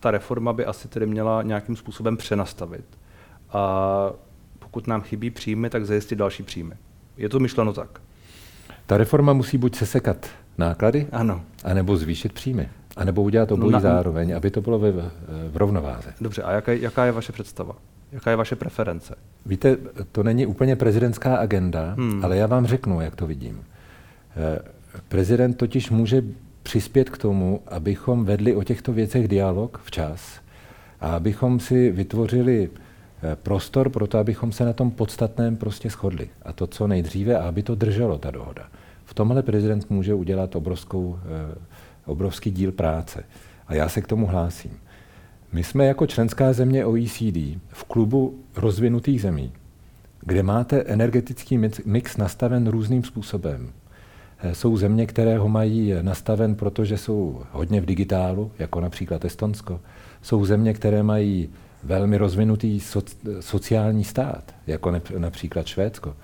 [0.00, 2.84] ta reforma by asi tedy měla nějakým způsobem přenastavit.
[3.52, 4.12] A
[4.58, 6.74] pokud nám chybí příjmy, tak zajistit další příjmy.
[7.16, 8.00] Je to myšleno tak?
[8.86, 10.26] Ta reforma musí buď sesekat
[10.58, 11.42] náklady, ano.
[11.64, 12.68] anebo zvýšit příjmy.
[12.96, 13.80] A nebo udělat obojí no na...
[13.80, 15.10] zároveň, aby to bylo v,
[15.50, 16.14] v rovnováze.
[16.20, 17.74] Dobře, a jaká, jaká je vaše představa?
[18.12, 19.14] Jaká je vaše preference?
[19.46, 19.76] Víte,
[20.12, 22.24] to není úplně prezidentská agenda, hmm.
[22.24, 23.64] ale já vám řeknu, jak to vidím.
[24.36, 24.58] Eh,
[25.08, 26.22] prezident totiž může
[26.62, 30.40] přispět k tomu, abychom vedli o těchto věcech dialog včas
[31.00, 32.70] a abychom si vytvořili
[33.22, 36.28] eh, prostor pro to, abychom se na tom podstatném prostě shodli.
[36.42, 38.68] A to co nejdříve, a aby to drželo, ta dohoda.
[39.04, 41.58] V tomhle prezident může udělat obrovskou, eh,
[42.06, 43.24] obrovský díl práce.
[43.66, 44.78] A já se k tomu hlásím.
[45.52, 47.36] My jsme jako členská země OECD
[47.68, 49.52] v klubu rozvinutých zemí,
[50.20, 53.72] kde máte energetický mix nastaven různým způsobem.
[54.38, 59.80] Eh, jsou země, které ho mají nastaven, protože jsou hodně v digitálu, jako například Estonsko.
[60.22, 61.48] Jsou země, které mají
[61.84, 62.80] velmi rozvinutý
[63.40, 66.14] sociální stát, jako například Švédsko.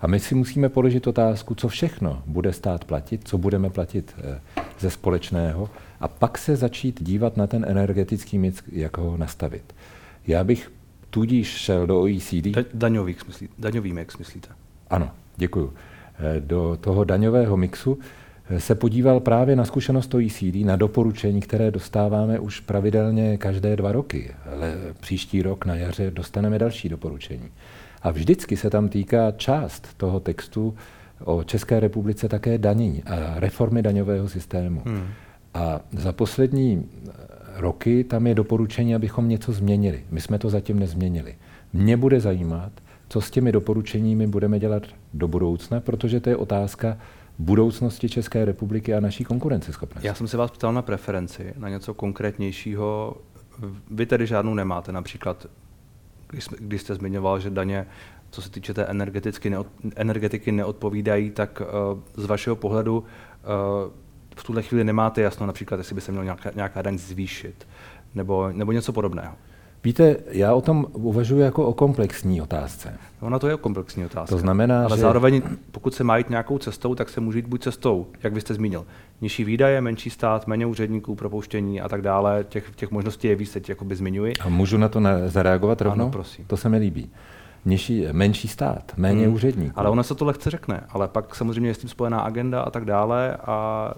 [0.00, 4.40] A my si musíme položit otázku, co všechno bude stát platit, co budeme platit eh,
[4.80, 9.74] ze společného a pak se začít dívat na ten energetický mix, jak ho nastavit.
[10.26, 10.70] Já bych
[11.10, 12.46] tudíž šel do OECD.
[12.46, 14.48] Da, daňový, myslí, daňový mix, myslíte?
[14.90, 15.72] Ano, děkuju.
[16.18, 17.98] Eh, do toho daňového mixu
[18.50, 23.92] eh, se podíval právě na zkušenost OECD, na doporučení, které dostáváme už pravidelně každé dva
[23.92, 24.30] roky.
[24.52, 27.50] Ale příští rok na jaře dostaneme další doporučení.
[28.02, 30.74] A vždycky se tam týká část toho textu
[31.24, 34.82] o České republice také daní a reformy daňového systému.
[34.86, 35.06] Hmm.
[35.54, 36.88] A za poslední
[37.56, 40.04] roky tam je doporučení, abychom něco změnili.
[40.10, 41.34] My jsme to zatím nezměnili.
[41.72, 42.72] Mě bude zajímat,
[43.08, 44.82] co s těmi doporučeními budeme dělat
[45.14, 46.98] do budoucna, protože to je otázka
[47.38, 50.06] budoucnosti České republiky a naší konkurenceschopnosti.
[50.06, 53.16] Já jsem se vás ptal na preferenci, na něco konkrétnějšího.
[53.90, 55.46] Vy tedy žádnou nemáte, například
[56.30, 57.86] když, když jste zmiňoval, že daně,
[58.30, 59.66] co se týče té energetiky, neod,
[59.96, 61.62] energetiky neodpovídají, tak
[61.94, 63.04] uh, z vašeho pohledu uh,
[64.36, 67.68] v tuhle chvíli nemáte jasno, například, jestli by se měl nějaká, nějaká daň zvýšit,
[68.14, 69.34] nebo, nebo něco podobného.
[69.84, 72.94] Víte, já o tom uvažuji jako o komplexní otázce.
[73.20, 74.34] Ona to je komplexní otázka.
[74.34, 75.00] To znamená, Ale že...
[75.00, 78.40] zároveň, pokud se má jít nějakou cestou, tak se může jít buď cestou, jak vy
[78.40, 78.86] jste zmínil,
[79.20, 82.44] nižší výdaje, menší stát, méně úředníků, propouštění a tak dále.
[82.48, 84.32] Těch, těch možností je víc, teď jakoby zmiňuji.
[84.40, 86.04] A můžu na to na, zareagovat rovnou?
[86.04, 86.44] Ano, prosím.
[86.44, 87.10] To se mi líbí.
[87.64, 89.34] Nižší, menší stát, méně hmm.
[89.34, 89.78] úředníků.
[89.78, 92.70] Ale ona se to lehce řekne, ale pak samozřejmě je s tím spojená agenda a
[92.70, 93.94] tak dále a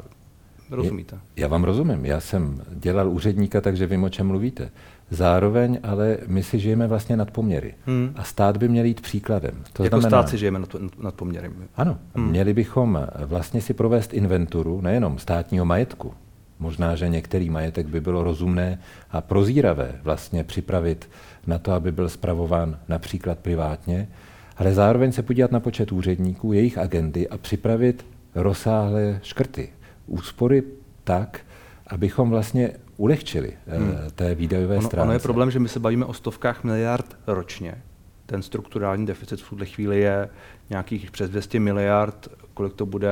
[0.70, 1.18] rozumíte.
[1.36, 2.04] Já vám rozumím.
[2.06, 4.70] Já jsem dělal úředníka, takže vím, o čem mluvíte.
[5.10, 7.74] Zároveň ale my si žijeme vlastně nad poměry.
[7.86, 8.12] Hmm.
[8.16, 9.54] A stát by měl jít příkladem.
[9.72, 11.50] To jako znamená, stát si žijeme nad, nad poměry.
[11.76, 11.98] Ano.
[12.14, 12.28] Hmm.
[12.28, 16.14] Měli bychom vlastně si provést inventuru nejenom státního majetku.
[16.58, 18.78] Možná, že některý majetek by bylo rozumné
[19.10, 21.10] a prozíravé vlastně připravit
[21.46, 24.08] na to, aby byl spravován například privátně,
[24.56, 29.68] ale zároveň se podívat na počet úředníků, jejich agendy a připravit rozsáhlé škrty,
[30.06, 30.62] úspory
[31.04, 31.40] tak,
[31.86, 33.94] abychom vlastně ulehčili eh, hmm.
[34.14, 35.02] té výdajové ono, stránce.
[35.02, 37.82] Ono je problém, že my se bavíme o stovkách miliard ročně.
[38.26, 40.28] Ten strukturální deficit v tuhle chvíli je
[40.70, 43.10] nějakých přes 200 miliard, kolik to bude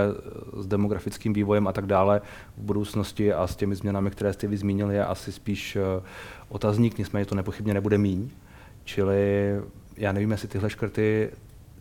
[0.57, 2.21] s demografickým vývojem a tak dále
[2.57, 6.03] v budoucnosti a s těmi změnami, které jste vy zmínil, je asi spíš eh,
[6.51, 8.29] otazník, nicméně to nepochybně nebude míň.
[8.85, 9.55] Čili
[9.97, 11.31] já nevím, jestli tyhle škrty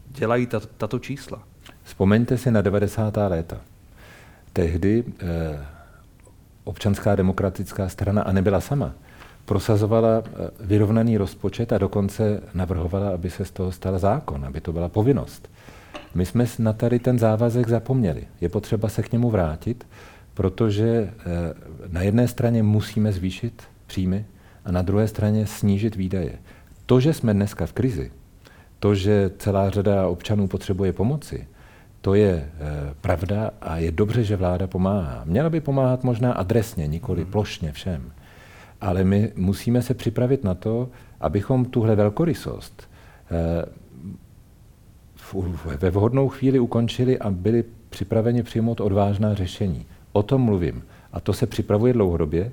[0.08, 1.44] dělají tato, tato čísla.
[1.84, 3.18] Vzpomeňte si na 90.
[3.18, 3.62] léta.
[4.54, 5.66] Tehdy eh,
[6.64, 8.94] občanská demokratická strana, a nebyla sama,
[9.46, 14.74] prosazovala eh, vyrovnaný rozpočet a dokonce navrhovala, aby se z toho stal zákon, aby to
[14.74, 15.50] byla povinnost.
[16.16, 18.28] My jsme na tady ten závazek zapomněli.
[18.42, 19.88] Je potřeba se k němu vrátit,
[20.34, 21.14] protože eh,
[21.90, 24.26] na jedné straně musíme zvýšit příjmy
[24.66, 26.34] a na druhé straně snížit výdaje.
[26.86, 28.12] To, že jsme dneska v krizi,
[28.80, 31.48] to, že celá řada občanů potřebuje pomoci,
[32.02, 32.50] to je e,
[33.02, 35.22] pravda a je dobře, že vláda pomáhá.
[35.26, 37.32] Měla by pomáhat možná adresně, nikoli hmm.
[37.32, 38.12] plošně všem.
[38.82, 42.90] Ale my musíme se připravit na to, abychom tuhle velkorysost
[43.32, 43.80] e,
[45.78, 49.86] ve vhodnou chvíli ukončili a byli připraveni přijmout odvážná řešení.
[50.12, 50.84] O tom mluvím.
[51.14, 52.52] A to se připravuje dlouhodobě.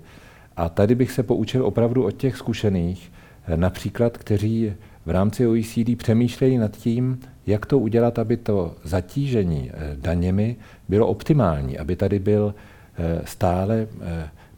[0.56, 3.12] A tady bych se poučil opravdu od těch zkušených,
[3.46, 4.72] eh, například, kteří
[5.06, 10.56] v rámci OECD přemýšlejí nad tím, jak to udělat, aby to zatížení eh, daněmi
[10.88, 12.54] bylo optimální, aby tady byl
[12.98, 13.86] eh, stále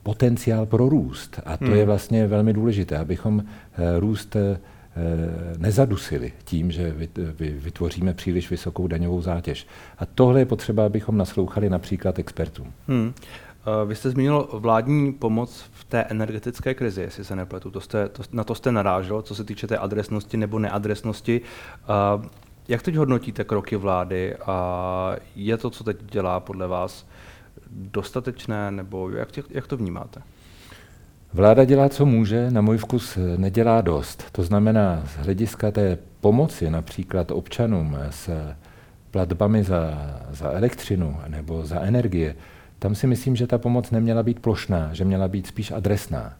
[0.03, 1.41] potenciál pro růst.
[1.45, 1.75] A to hmm.
[1.75, 3.45] je vlastně velmi důležité, abychom
[3.99, 4.37] růst
[5.59, 6.95] nezadusili tím, že
[7.39, 9.67] vytvoříme příliš vysokou daňovou zátěž.
[9.99, 12.73] A tohle je potřeba, abychom naslouchali například expertům.
[12.89, 13.13] Hmm.
[13.87, 17.71] Vy jste zmínil vládní pomoc v té energetické krizi, jestli se nepletu.
[17.71, 21.41] To jste, to, na to jste narážel, co se týče té adresnosti nebo neadresnosti.
[22.69, 27.07] Jak teď hodnotíte kroky vlády a je to, co teď dělá podle vás,
[27.71, 30.23] dostatečné nebo jak, jak to vnímáte?
[31.33, 34.25] Vláda dělá, co může, na můj vkus nedělá dost.
[34.33, 38.31] To znamená, z hlediska té pomoci například občanům s
[39.11, 39.79] platbami za,
[40.31, 42.35] za elektřinu nebo za energie,
[42.79, 46.33] tam si myslím, že ta pomoc neměla být plošná, že měla být spíš adresná.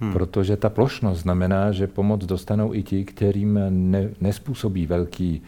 [0.00, 0.12] Hmm.
[0.12, 5.42] Protože ta plošnost znamená, že pomoc dostanou i ti, kterým ne, nespůsobí velký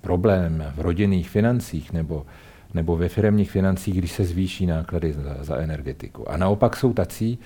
[0.00, 2.26] problém v rodinných financích nebo,
[2.74, 6.30] nebo ve firmních financích, když se zvýší náklady za, za energetiku.
[6.30, 7.38] A naopak jsou tací,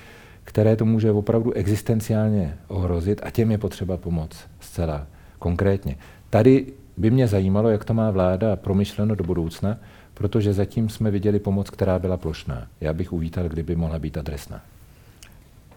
[0.44, 5.06] které to může opravdu existenciálně ohrozit a těm je potřeba pomoc zcela
[5.38, 5.96] konkrétně.
[6.30, 6.66] Tady
[6.96, 9.76] by mě zajímalo, jak to má vláda promyšleno do budoucna,
[10.14, 12.66] protože zatím jsme viděli pomoc, která byla plošná.
[12.80, 14.60] Já bych uvítal, kdyby mohla být adresná.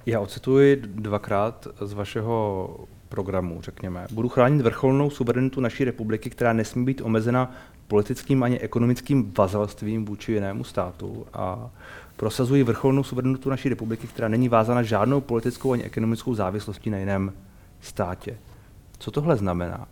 [0.05, 2.69] Já ocituji dvakrát z vašeho
[3.09, 4.07] programu, řekněme.
[4.11, 7.51] Budu chránit vrcholnou suverenitu naší republiky, která nesmí být omezena
[7.88, 11.69] politickým ani ekonomickým vazalstvím vůči jinému státu a
[12.17, 17.33] prosazují vrcholnou suverenitu naší republiky, která není vázána žádnou politickou ani ekonomickou závislostí na jiném
[17.81, 18.38] státě.
[18.99, 19.88] Co tohle znamená?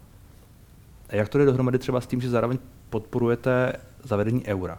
[1.09, 2.57] A jak to jde dohromady třeba s tím, že zároveň
[2.89, 3.73] podporujete
[4.05, 4.77] zavedení eura?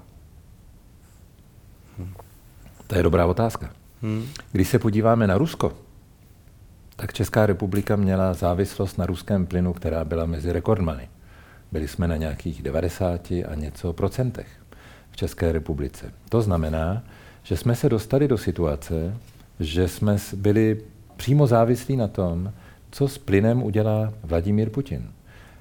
[1.99, 2.13] Hm.
[2.87, 3.71] To je dobrá otázka.
[4.03, 4.27] Hmm.
[4.53, 5.73] Když se podíváme na Rusko,
[6.97, 11.09] tak Česká republika měla závislost na ruském plynu, která byla mezi rekordmany.
[11.73, 14.47] Byli jsme na nějakých 90 a něco procentech
[15.11, 16.13] v České republice.
[16.29, 17.03] To znamená,
[17.43, 19.17] že jsme se dostali do situace,
[19.61, 20.83] že jsme byli
[21.17, 22.53] přímo závislí na tom,
[22.91, 25.11] co s plynem udělá Vladimír Putin.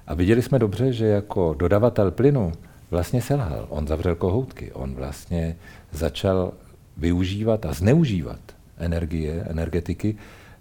[0.07, 2.51] A viděli jsme dobře, že jako dodavatel plynu
[2.95, 3.65] vlastně selhal.
[3.69, 5.55] On zavřel kohoutky, on vlastně
[5.91, 6.53] začal
[6.97, 8.39] využívat a zneužívat
[8.77, 10.15] energie, energetiky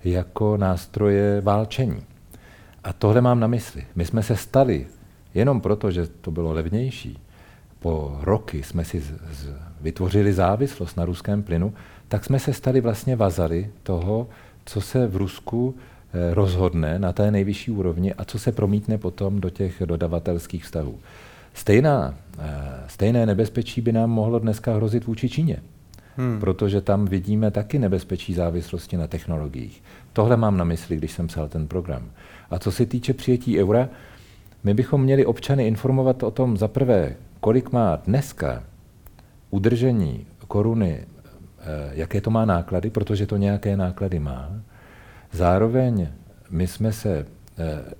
[0.05, 2.03] jako nástroje válčení.
[2.85, 3.87] A tohle mám na mysli.
[3.95, 4.87] My jsme se stali,
[5.35, 7.18] jenom proto, že to bylo levnější,
[7.78, 11.74] po roky jsme si z, z, vytvořili závislost na ruském plynu,
[12.09, 14.26] tak jsme se stali vlastně vazali toho,
[14.64, 19.41] co se v Rusku eh, rozhodne na té nejvyšší úrovni a co se promítne potom
[19.41, 20.99] do těch dodavatelských vztahů.
[21.55, 25.63] Stejná, eh, stejné nebezpečí by nám mohlo dneska hrozit vůči Číně
[26.17, 26.41] hmm.
[26.41, 29.83] protože tam vidíme taky nebezpečí závislosti na technologiích.
[30.13, 32.11] Tohle mám na mysli, když jsem psal ten program.
[32.51, 33.89] A co se týče přijetí eura,
[34.65, 38.63] my bychom měli občany informovat o tom za prvé, kolik má dneska
[39.51, 44.53] udržení koruny, eh, jaké to má náklady, protože to nějaké náklady má.
[45.33, 46.09] Zároveň
[46.51, 47.27] my jsme se
[47.59, 47.95] eh,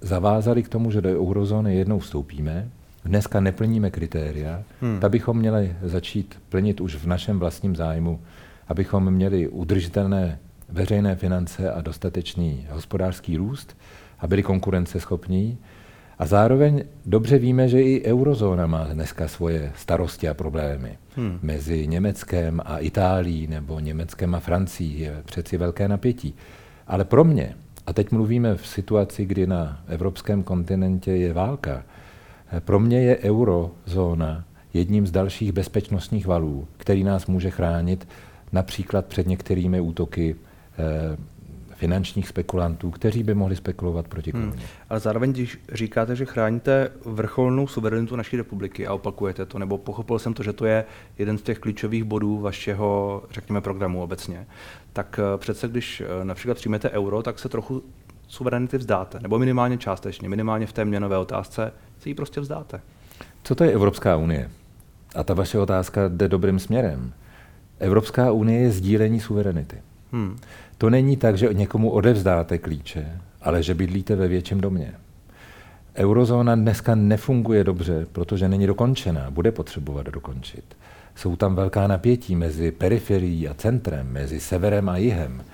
[0.00, 2.68] zavázali k tomu, že do eurozóny jednou vstoupíme,
[3.04, 5.00] dneska neplníme kritéria, hmm.
[5.00, 8.20] tak bychom měli začít plnit už v našem vlastním zájmu,
[8.68, 10.38] abychom měli udržitelné
[10.68, 13.76] veřejné finance a dostatečný hospodářský růst
[14.18, 15.58] a byli konkurenceschopní.
[16.18, 20.98] A zároveň dobře víme, že i eurozóna má dneska svoje starosti a problémy.
[21.16, 21.38] Hmm.
[21.42, 26.34] Mezi Německem a Itálií nebo Německem a Francií je přeci velké napětí.
[26.86, 27.54] Ale pro mě,
[27.86, 31.84] a teď mluvíme v situaci, kdy na evropském kontinentě je válka,
[32.60, 34.44] pro mě je eurozóna
[34.74, 38.08] jedním z dalších bezpečnostních valů, který nás může chránit
[38.52, 40.36] například před některými útoky
[40.78, 41.38] eh,
[41.78, 44.50] finančních spekulantů, kteří by mohli spekulovat proti koruně.
[44.50, 44.60] Hmm.
[44.88, 50.18] Ale zároveň, když říkáte, že chráníte vrcholnou suverenitu naší republiky a opakujete to, nebo pochopil
[50.18, 50.84] jsem to, že to je
[51.18, 54.46] jeden z těch klíčových bodů vašeho, řekněme, programu obecně,
[54.92, 57.82] tak eh, přece, když eh, například přijmete euro, tak se trochu
[58.28, 62.80] suverenity vzdáte, nebo minimálně částečně, minimálně v té měnové otázce si ji prostě vzdáte.
[63.42, 64.50] Co to je Evropská unie?
[65.14, 67.12] A ta vaše otázka jde dobrým směrem.
[67.78, 69.76] Evropská unie je sdílení suverenity.
[70.12, 70.36] Hmm.
[70.78, 74.94] To není tak, že někomu odevzdáte klíče, ale že bydlíte ve větším domě.
[75.96, 80.64] Eurozóna dneska nefunguje dobře, protože není dokončená, bude potřebovat dokončit.
[81.14, 85.44] Jsou tam velká napětí mezi periferií a centrem, mezi severem a jihem.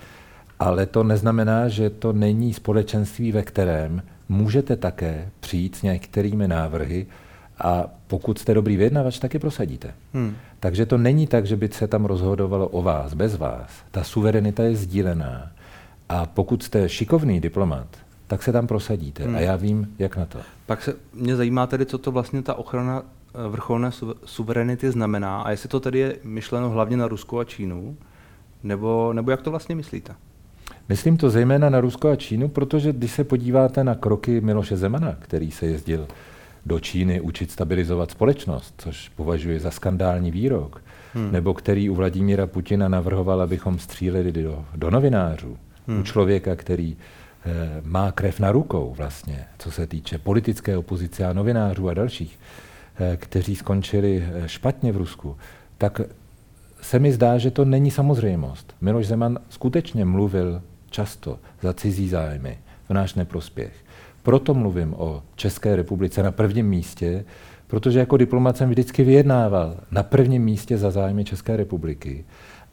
[0.65, 7.07] Ale to neznamená, že to není společenství, ve kterém můžete také přijít s některými návrhy
[7.59, 9.95] a pokud jste dobrý vyjednavač, tak je prosadíte.
[10.15, 10.37] Hmm.
[10.61, 13.71] Takže to není tak, že by se tam rozhodovalo o vás, bez vás.
[13.91, 15.51] Ta suverenita je sdílená.
[16.09, 17.87] A pokud jste šikovný diplomat,
[18.27, 19.25] tak se tam prosadíte.
[19.25, 19.37] Hmm.
[19.37, 20.39] A já vím, jak na to.
[20.67, 23.91] Pak se mě zajímá tedy, co to vlastně ta ochrana eh, vrcholné
[24.25, 27.97] suverenity znamená a jestli to tedy je myšleno hlavně na Rusko a Čínu,
[28.62, 30.15] nebo, nebo jak to vlastně myslíte?
[30.89, 35.16] Myslím to zejména na Rusko a Čínu, protože když se podíváte na kroky Miloše Zemana,
[35.18, 36.07] který se jezdil
[36.66, 40.82] do Číny učit stabilizovat společnost, což považuji za skandální výrok,
[41.14, 41.32] hmm.
[41.32, 45.57] nebo který u Vladimíra Putina navrhoval, abychom stříleli do, do novinářů,
[45.89, 46.01] hmm.
[46.01, 47.51] u člověka, který eh,
[47.85, 52.39] má krev na rukou vlastně, co se týče politické opozice a novinářů a dalších,
[52.97, 55.37] eh, kteří skončili eh, špatně v Rusku,
[55.78, 56.01] tak
[56.80, 58.74] se mi zdá, že to není samozřejmost.
[58.80, 60.62] Miloš Zeman skutečně mluvil
[60.95, 63.72] často za cizí zájmy v náš neprospěch.
[64.22, 67.24] Proto mluvím o České republice na prvním místě,
[67.66, 72.24] protože jako diplomat jsem vždycky vyjednával na prvním místě za zájmy České republiky.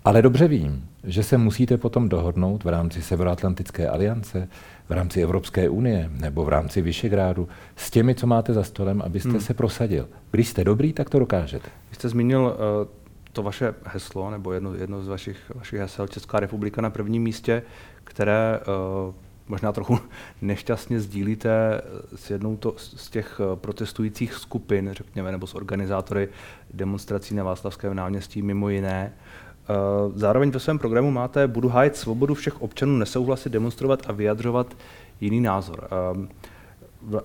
[0.06, 4.48] Ale dobře vím, že se musíte potom dohodnout v rámci Severoatlantické aliance,
[4.90, 9.30] v rámci Evropské unie nebo v rámci Vyšegrádu s těmi, co máte za stolem, abyste
[9.30, 9.42] hmm.
[9.42, 10.08] se prosadil.
[10.32, 11.70] Když jste dobrý, tak to dokážete.
[11.90, 13.01] Vy jste zmínil uh,
[13.34, 17.64] to vaše heslo, nebo jedno, jedno z vašich, vašich hesel Česká republika na prvním místě
[18.04, 18.60] které
[19.08, 19.14] uh,
[19.48, 20.00] možná trochu
[20.42, 21.82] nešťastně sdílíte
[22.16, 26.30] s jednou to, z těch eh, protestujících skupin, řekněme, nebo s organizátory
[26.74, 29.14] demonstrací na Václavském náměstí, mimo jiné.
[29.14, 29.74] Eh,
[30.16, 34.78] zároveň ve svém programu máte Budu hájit svobodu všech občanů nesouhlasit, demonstrovat a vyjadřovat
[35.22, 35.88] jiný názor.
[36.16, 36.30] Um,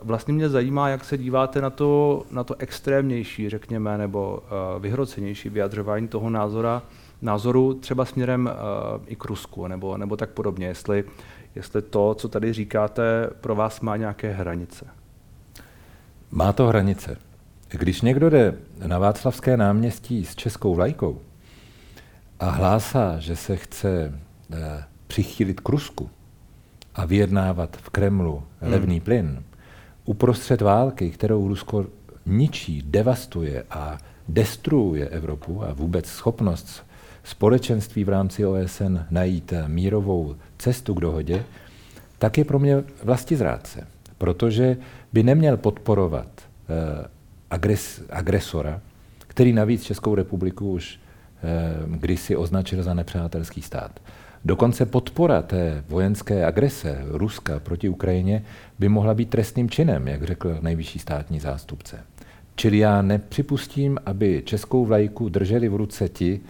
[0.03, 5.49] vlastně mě zajímá, jak se díváte na to, na to extrémnější, řekněme, nebo uh, vyhrocenější
[5.49, 6.83] vyjadřování toho názora,
[7.23, 11.05] názoru třeba směrem uh, i k Rusku, nebo, nebo tak podobně, jestli,
[11.55, 14.87] jestli to, co tady říkáte, pro vás má nějaké hranice.
[16.31, 17.17] Má to hranice.
[17.69, 18.55] Když někdo jde
[18.87, 21.21] na Václavské náměstí s českou vlajkou
[22.41, 24.21] a hlásá, že se chce
[24.53, 26.11] eh, přichýlit k Rusku
[26.95, 28.73] a vyjednávat v Kremlu hmm.
[28.73, 29.43] levný plyn,
[30.07, 31.87] uprostřed války, kterou Rusko
[32.27, 33.99] ničí, devastuje a
[34.29, 36.87] destruuje Evropu a vůbec schopnost
[37.25, 41.45] společenství v rámci OSN najít mírovou cestu k dohodě,
[42.19, 42.85] tak je pro mě
[43.37, 43.87] zrádce,
[44.19, 44.77] protože
[45.13, 47.09] by neměl podporovat eh,
[47.51, 48.81] agres, agresora,
[49.19, 54.01] který navíc Českou republiku už eh, kdysi označil za nepřátelský stát.
[54.47, 58.45] Dokonce podpora té vojenské agrese Ruska proti Ukrajině
[58.79, 61.99] by mohla být trestným činem, jak řekl nejvyšší státní zástupce.
[62.57, 66.41] Čili já nepřipustím, aby českou vlajku drželi v ruce ti,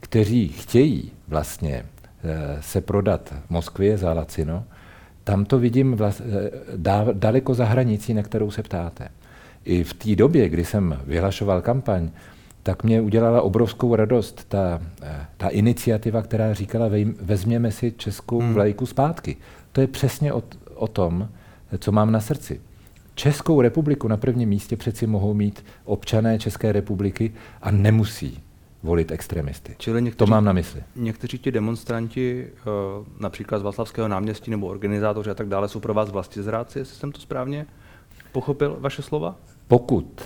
[0.00, 1.84] kteří chtějí vlastně
[2.24, 4.64] eh, se prodat Moskvě za lacino,
[5.24, 6.50] tam to vidím vlast, eh,
[7.12, 9.08] daleko za hranicí, na kterou se ptáte.
[9.64, 12.10] I v té době, kdy jsem vyhlašoval kampaň,
[12.62, 16.86] tak mě udělala obrovskou radost ta, eh, ta iniciativa, která říkala,
[17.20, 18.54] vezměme si českou hmm.
[18.54, 19.36] vlajku zpátky.
[19.72, 20.42] To je přesně o,
[20.74, 21.28] o tom,
[21.78, 22.60] co mám na srdci.
[23.14, 27.32] Českou republiku na prvním místě přeci mohou mít občané České republiky
[27.62, 28.40] a nemusí
[28.82, 29.74] volit extremisty.
[29.78, 30.82] Čili někteří, to mám na mysli.
[30.96, 32.60] Někteří ti demonstranti, eh,
[33.20, 36.96] například z Václavského náměstí nebo organizátoři a tak dále, jsou pro vás vlastně zrádci, jestli
[36.96, 37.66] jsem to správně
[38.32, 39.36] pochopil, vaše slova?
[39.68, 40.22] Pokud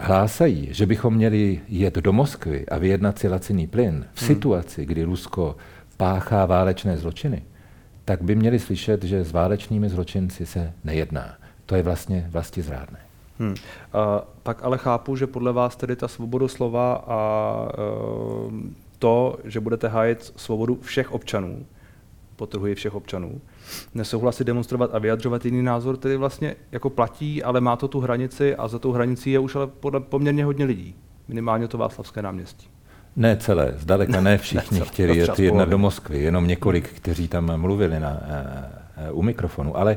[0.00, 4.26] hlásají, že bychom měli jet do Moskvy a vyjednat si laciný plyn v hmm.
[4.26, 5.56] situaci, kdy Rusko
[5.96, 7.42] páchá válečné zločiny,
[8.04, 11.34] tak by měli slyšet, že s válečnými zločinci se nejedná.
[11.66, 12.98] To je vlastně vlastně zrádné.
[13.38, 13.54] Hmm.
[13.92, 17.68] A pak ale chápu, že podle vás tedy ta svoboda slova a
[18.48, 18.52] uh,
[18.98, 21.66] to, že budete hájit svobodu všech občanů,
[22.36, 23.40] potrhuji všech občanů,
[23.94, 28.56] nesouhlasit, demonstrovat a vyjadřovat jiný názor, tedy vlastně jako platí, ale má to tu hranici
[28.56, 30.94] a za tou hranicí je už ale podle poměrně hodně lidí.
[31.28, 32.68] Minimálně to Václavské náměstí.
[33.16, 37.60] Ne celé, zdaleka ne všichni ne chtěli jet jedna do Moskvy, jenom několik, kteří tam
[37.60, 38.20] mluvili na,
[39.10, 39.76] uh, u mikrofonu.
[39.76, 39.96] Ale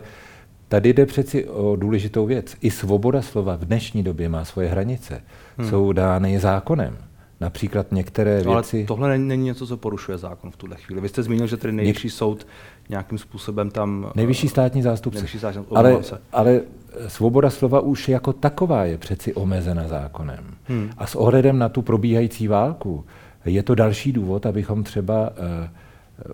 [0.68, 2.56] tady jde přeci o důležitou věc.
[2.62, 5.22] I svoboda slova v dnešní době má svoje hranice.
[5.58, 5.70] Hmm.
[5.70, 6.98] Jsou dány zákonem.
[7.44, 8.78] Například některé věci...
[8.78, 11.02] Ale tohle není, něco, co porušuje zákon v tuhle chvíli.
[11.02, 12.14] Vy jste zmínil, že tedy nejvyšší Něk...
[12.14, 12.48] soud
[12.90, 14.12] nějakým způsobem tam...
[14.16, 15.18] Nejvyšší státní zástupce.
[15.20, 16.02] Nejvyšší státní, ale,
[16.34, 16.62] ale
[17.08, 20.44] svoboda slova už jako taková je přeci omezena zákonem.
[20.64, 20.90] Hmm.
[20.98, 23.06] A s ohledem na tu probíhající válku
[23.46, 25.36] je to další důvod, abychom třeba uh,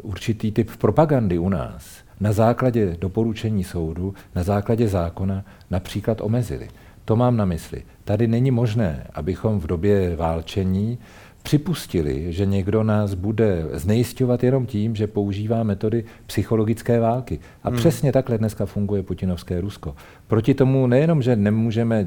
[0.02, 6.70] určitý typ propagandy u nás na základě doporučení soudu, na základě zákona například omezili.
[7.10, 7.84] To mám na mysli.
[8.04, 11.00] Tady není možné, abychom v době válčení
[11.44, 17.40] připustili, že někdo nás bude znejistovat jenom tím, že používá metody psychologické války.
[17.64, 17.78] A hmm.
[17.78, 19.96] přesně takhle dneska funguje putinovské Rusko.
[20.28, 22.06] Proti tomu nejenom, že nemůžeme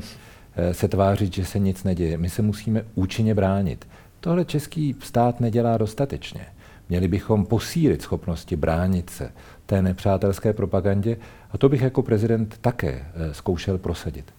[0.57, 3.89] eh, se tvářit, že se nic neděje, my se musíme účinně bránit.
[4.21, 6.47] Tohle český stát nedělá dostatečně.
[6.89, 9.33] Měli bychom posílit schopnosti bránit se
[9.67, 11.17] té nepřátelské propagandě
[11.51, 14.33] a to bych jako prezident také eh, zkoušel prosadit.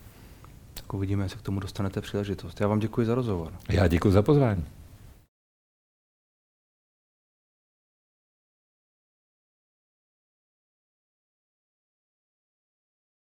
[0.93, 2.61] Uvidíme, jestli k tomu dostanete příležitost.
[2.61, 3.53] Já vám děkuji za rozhovor.
[3.69, 4.63] Já děkuji za pozvání.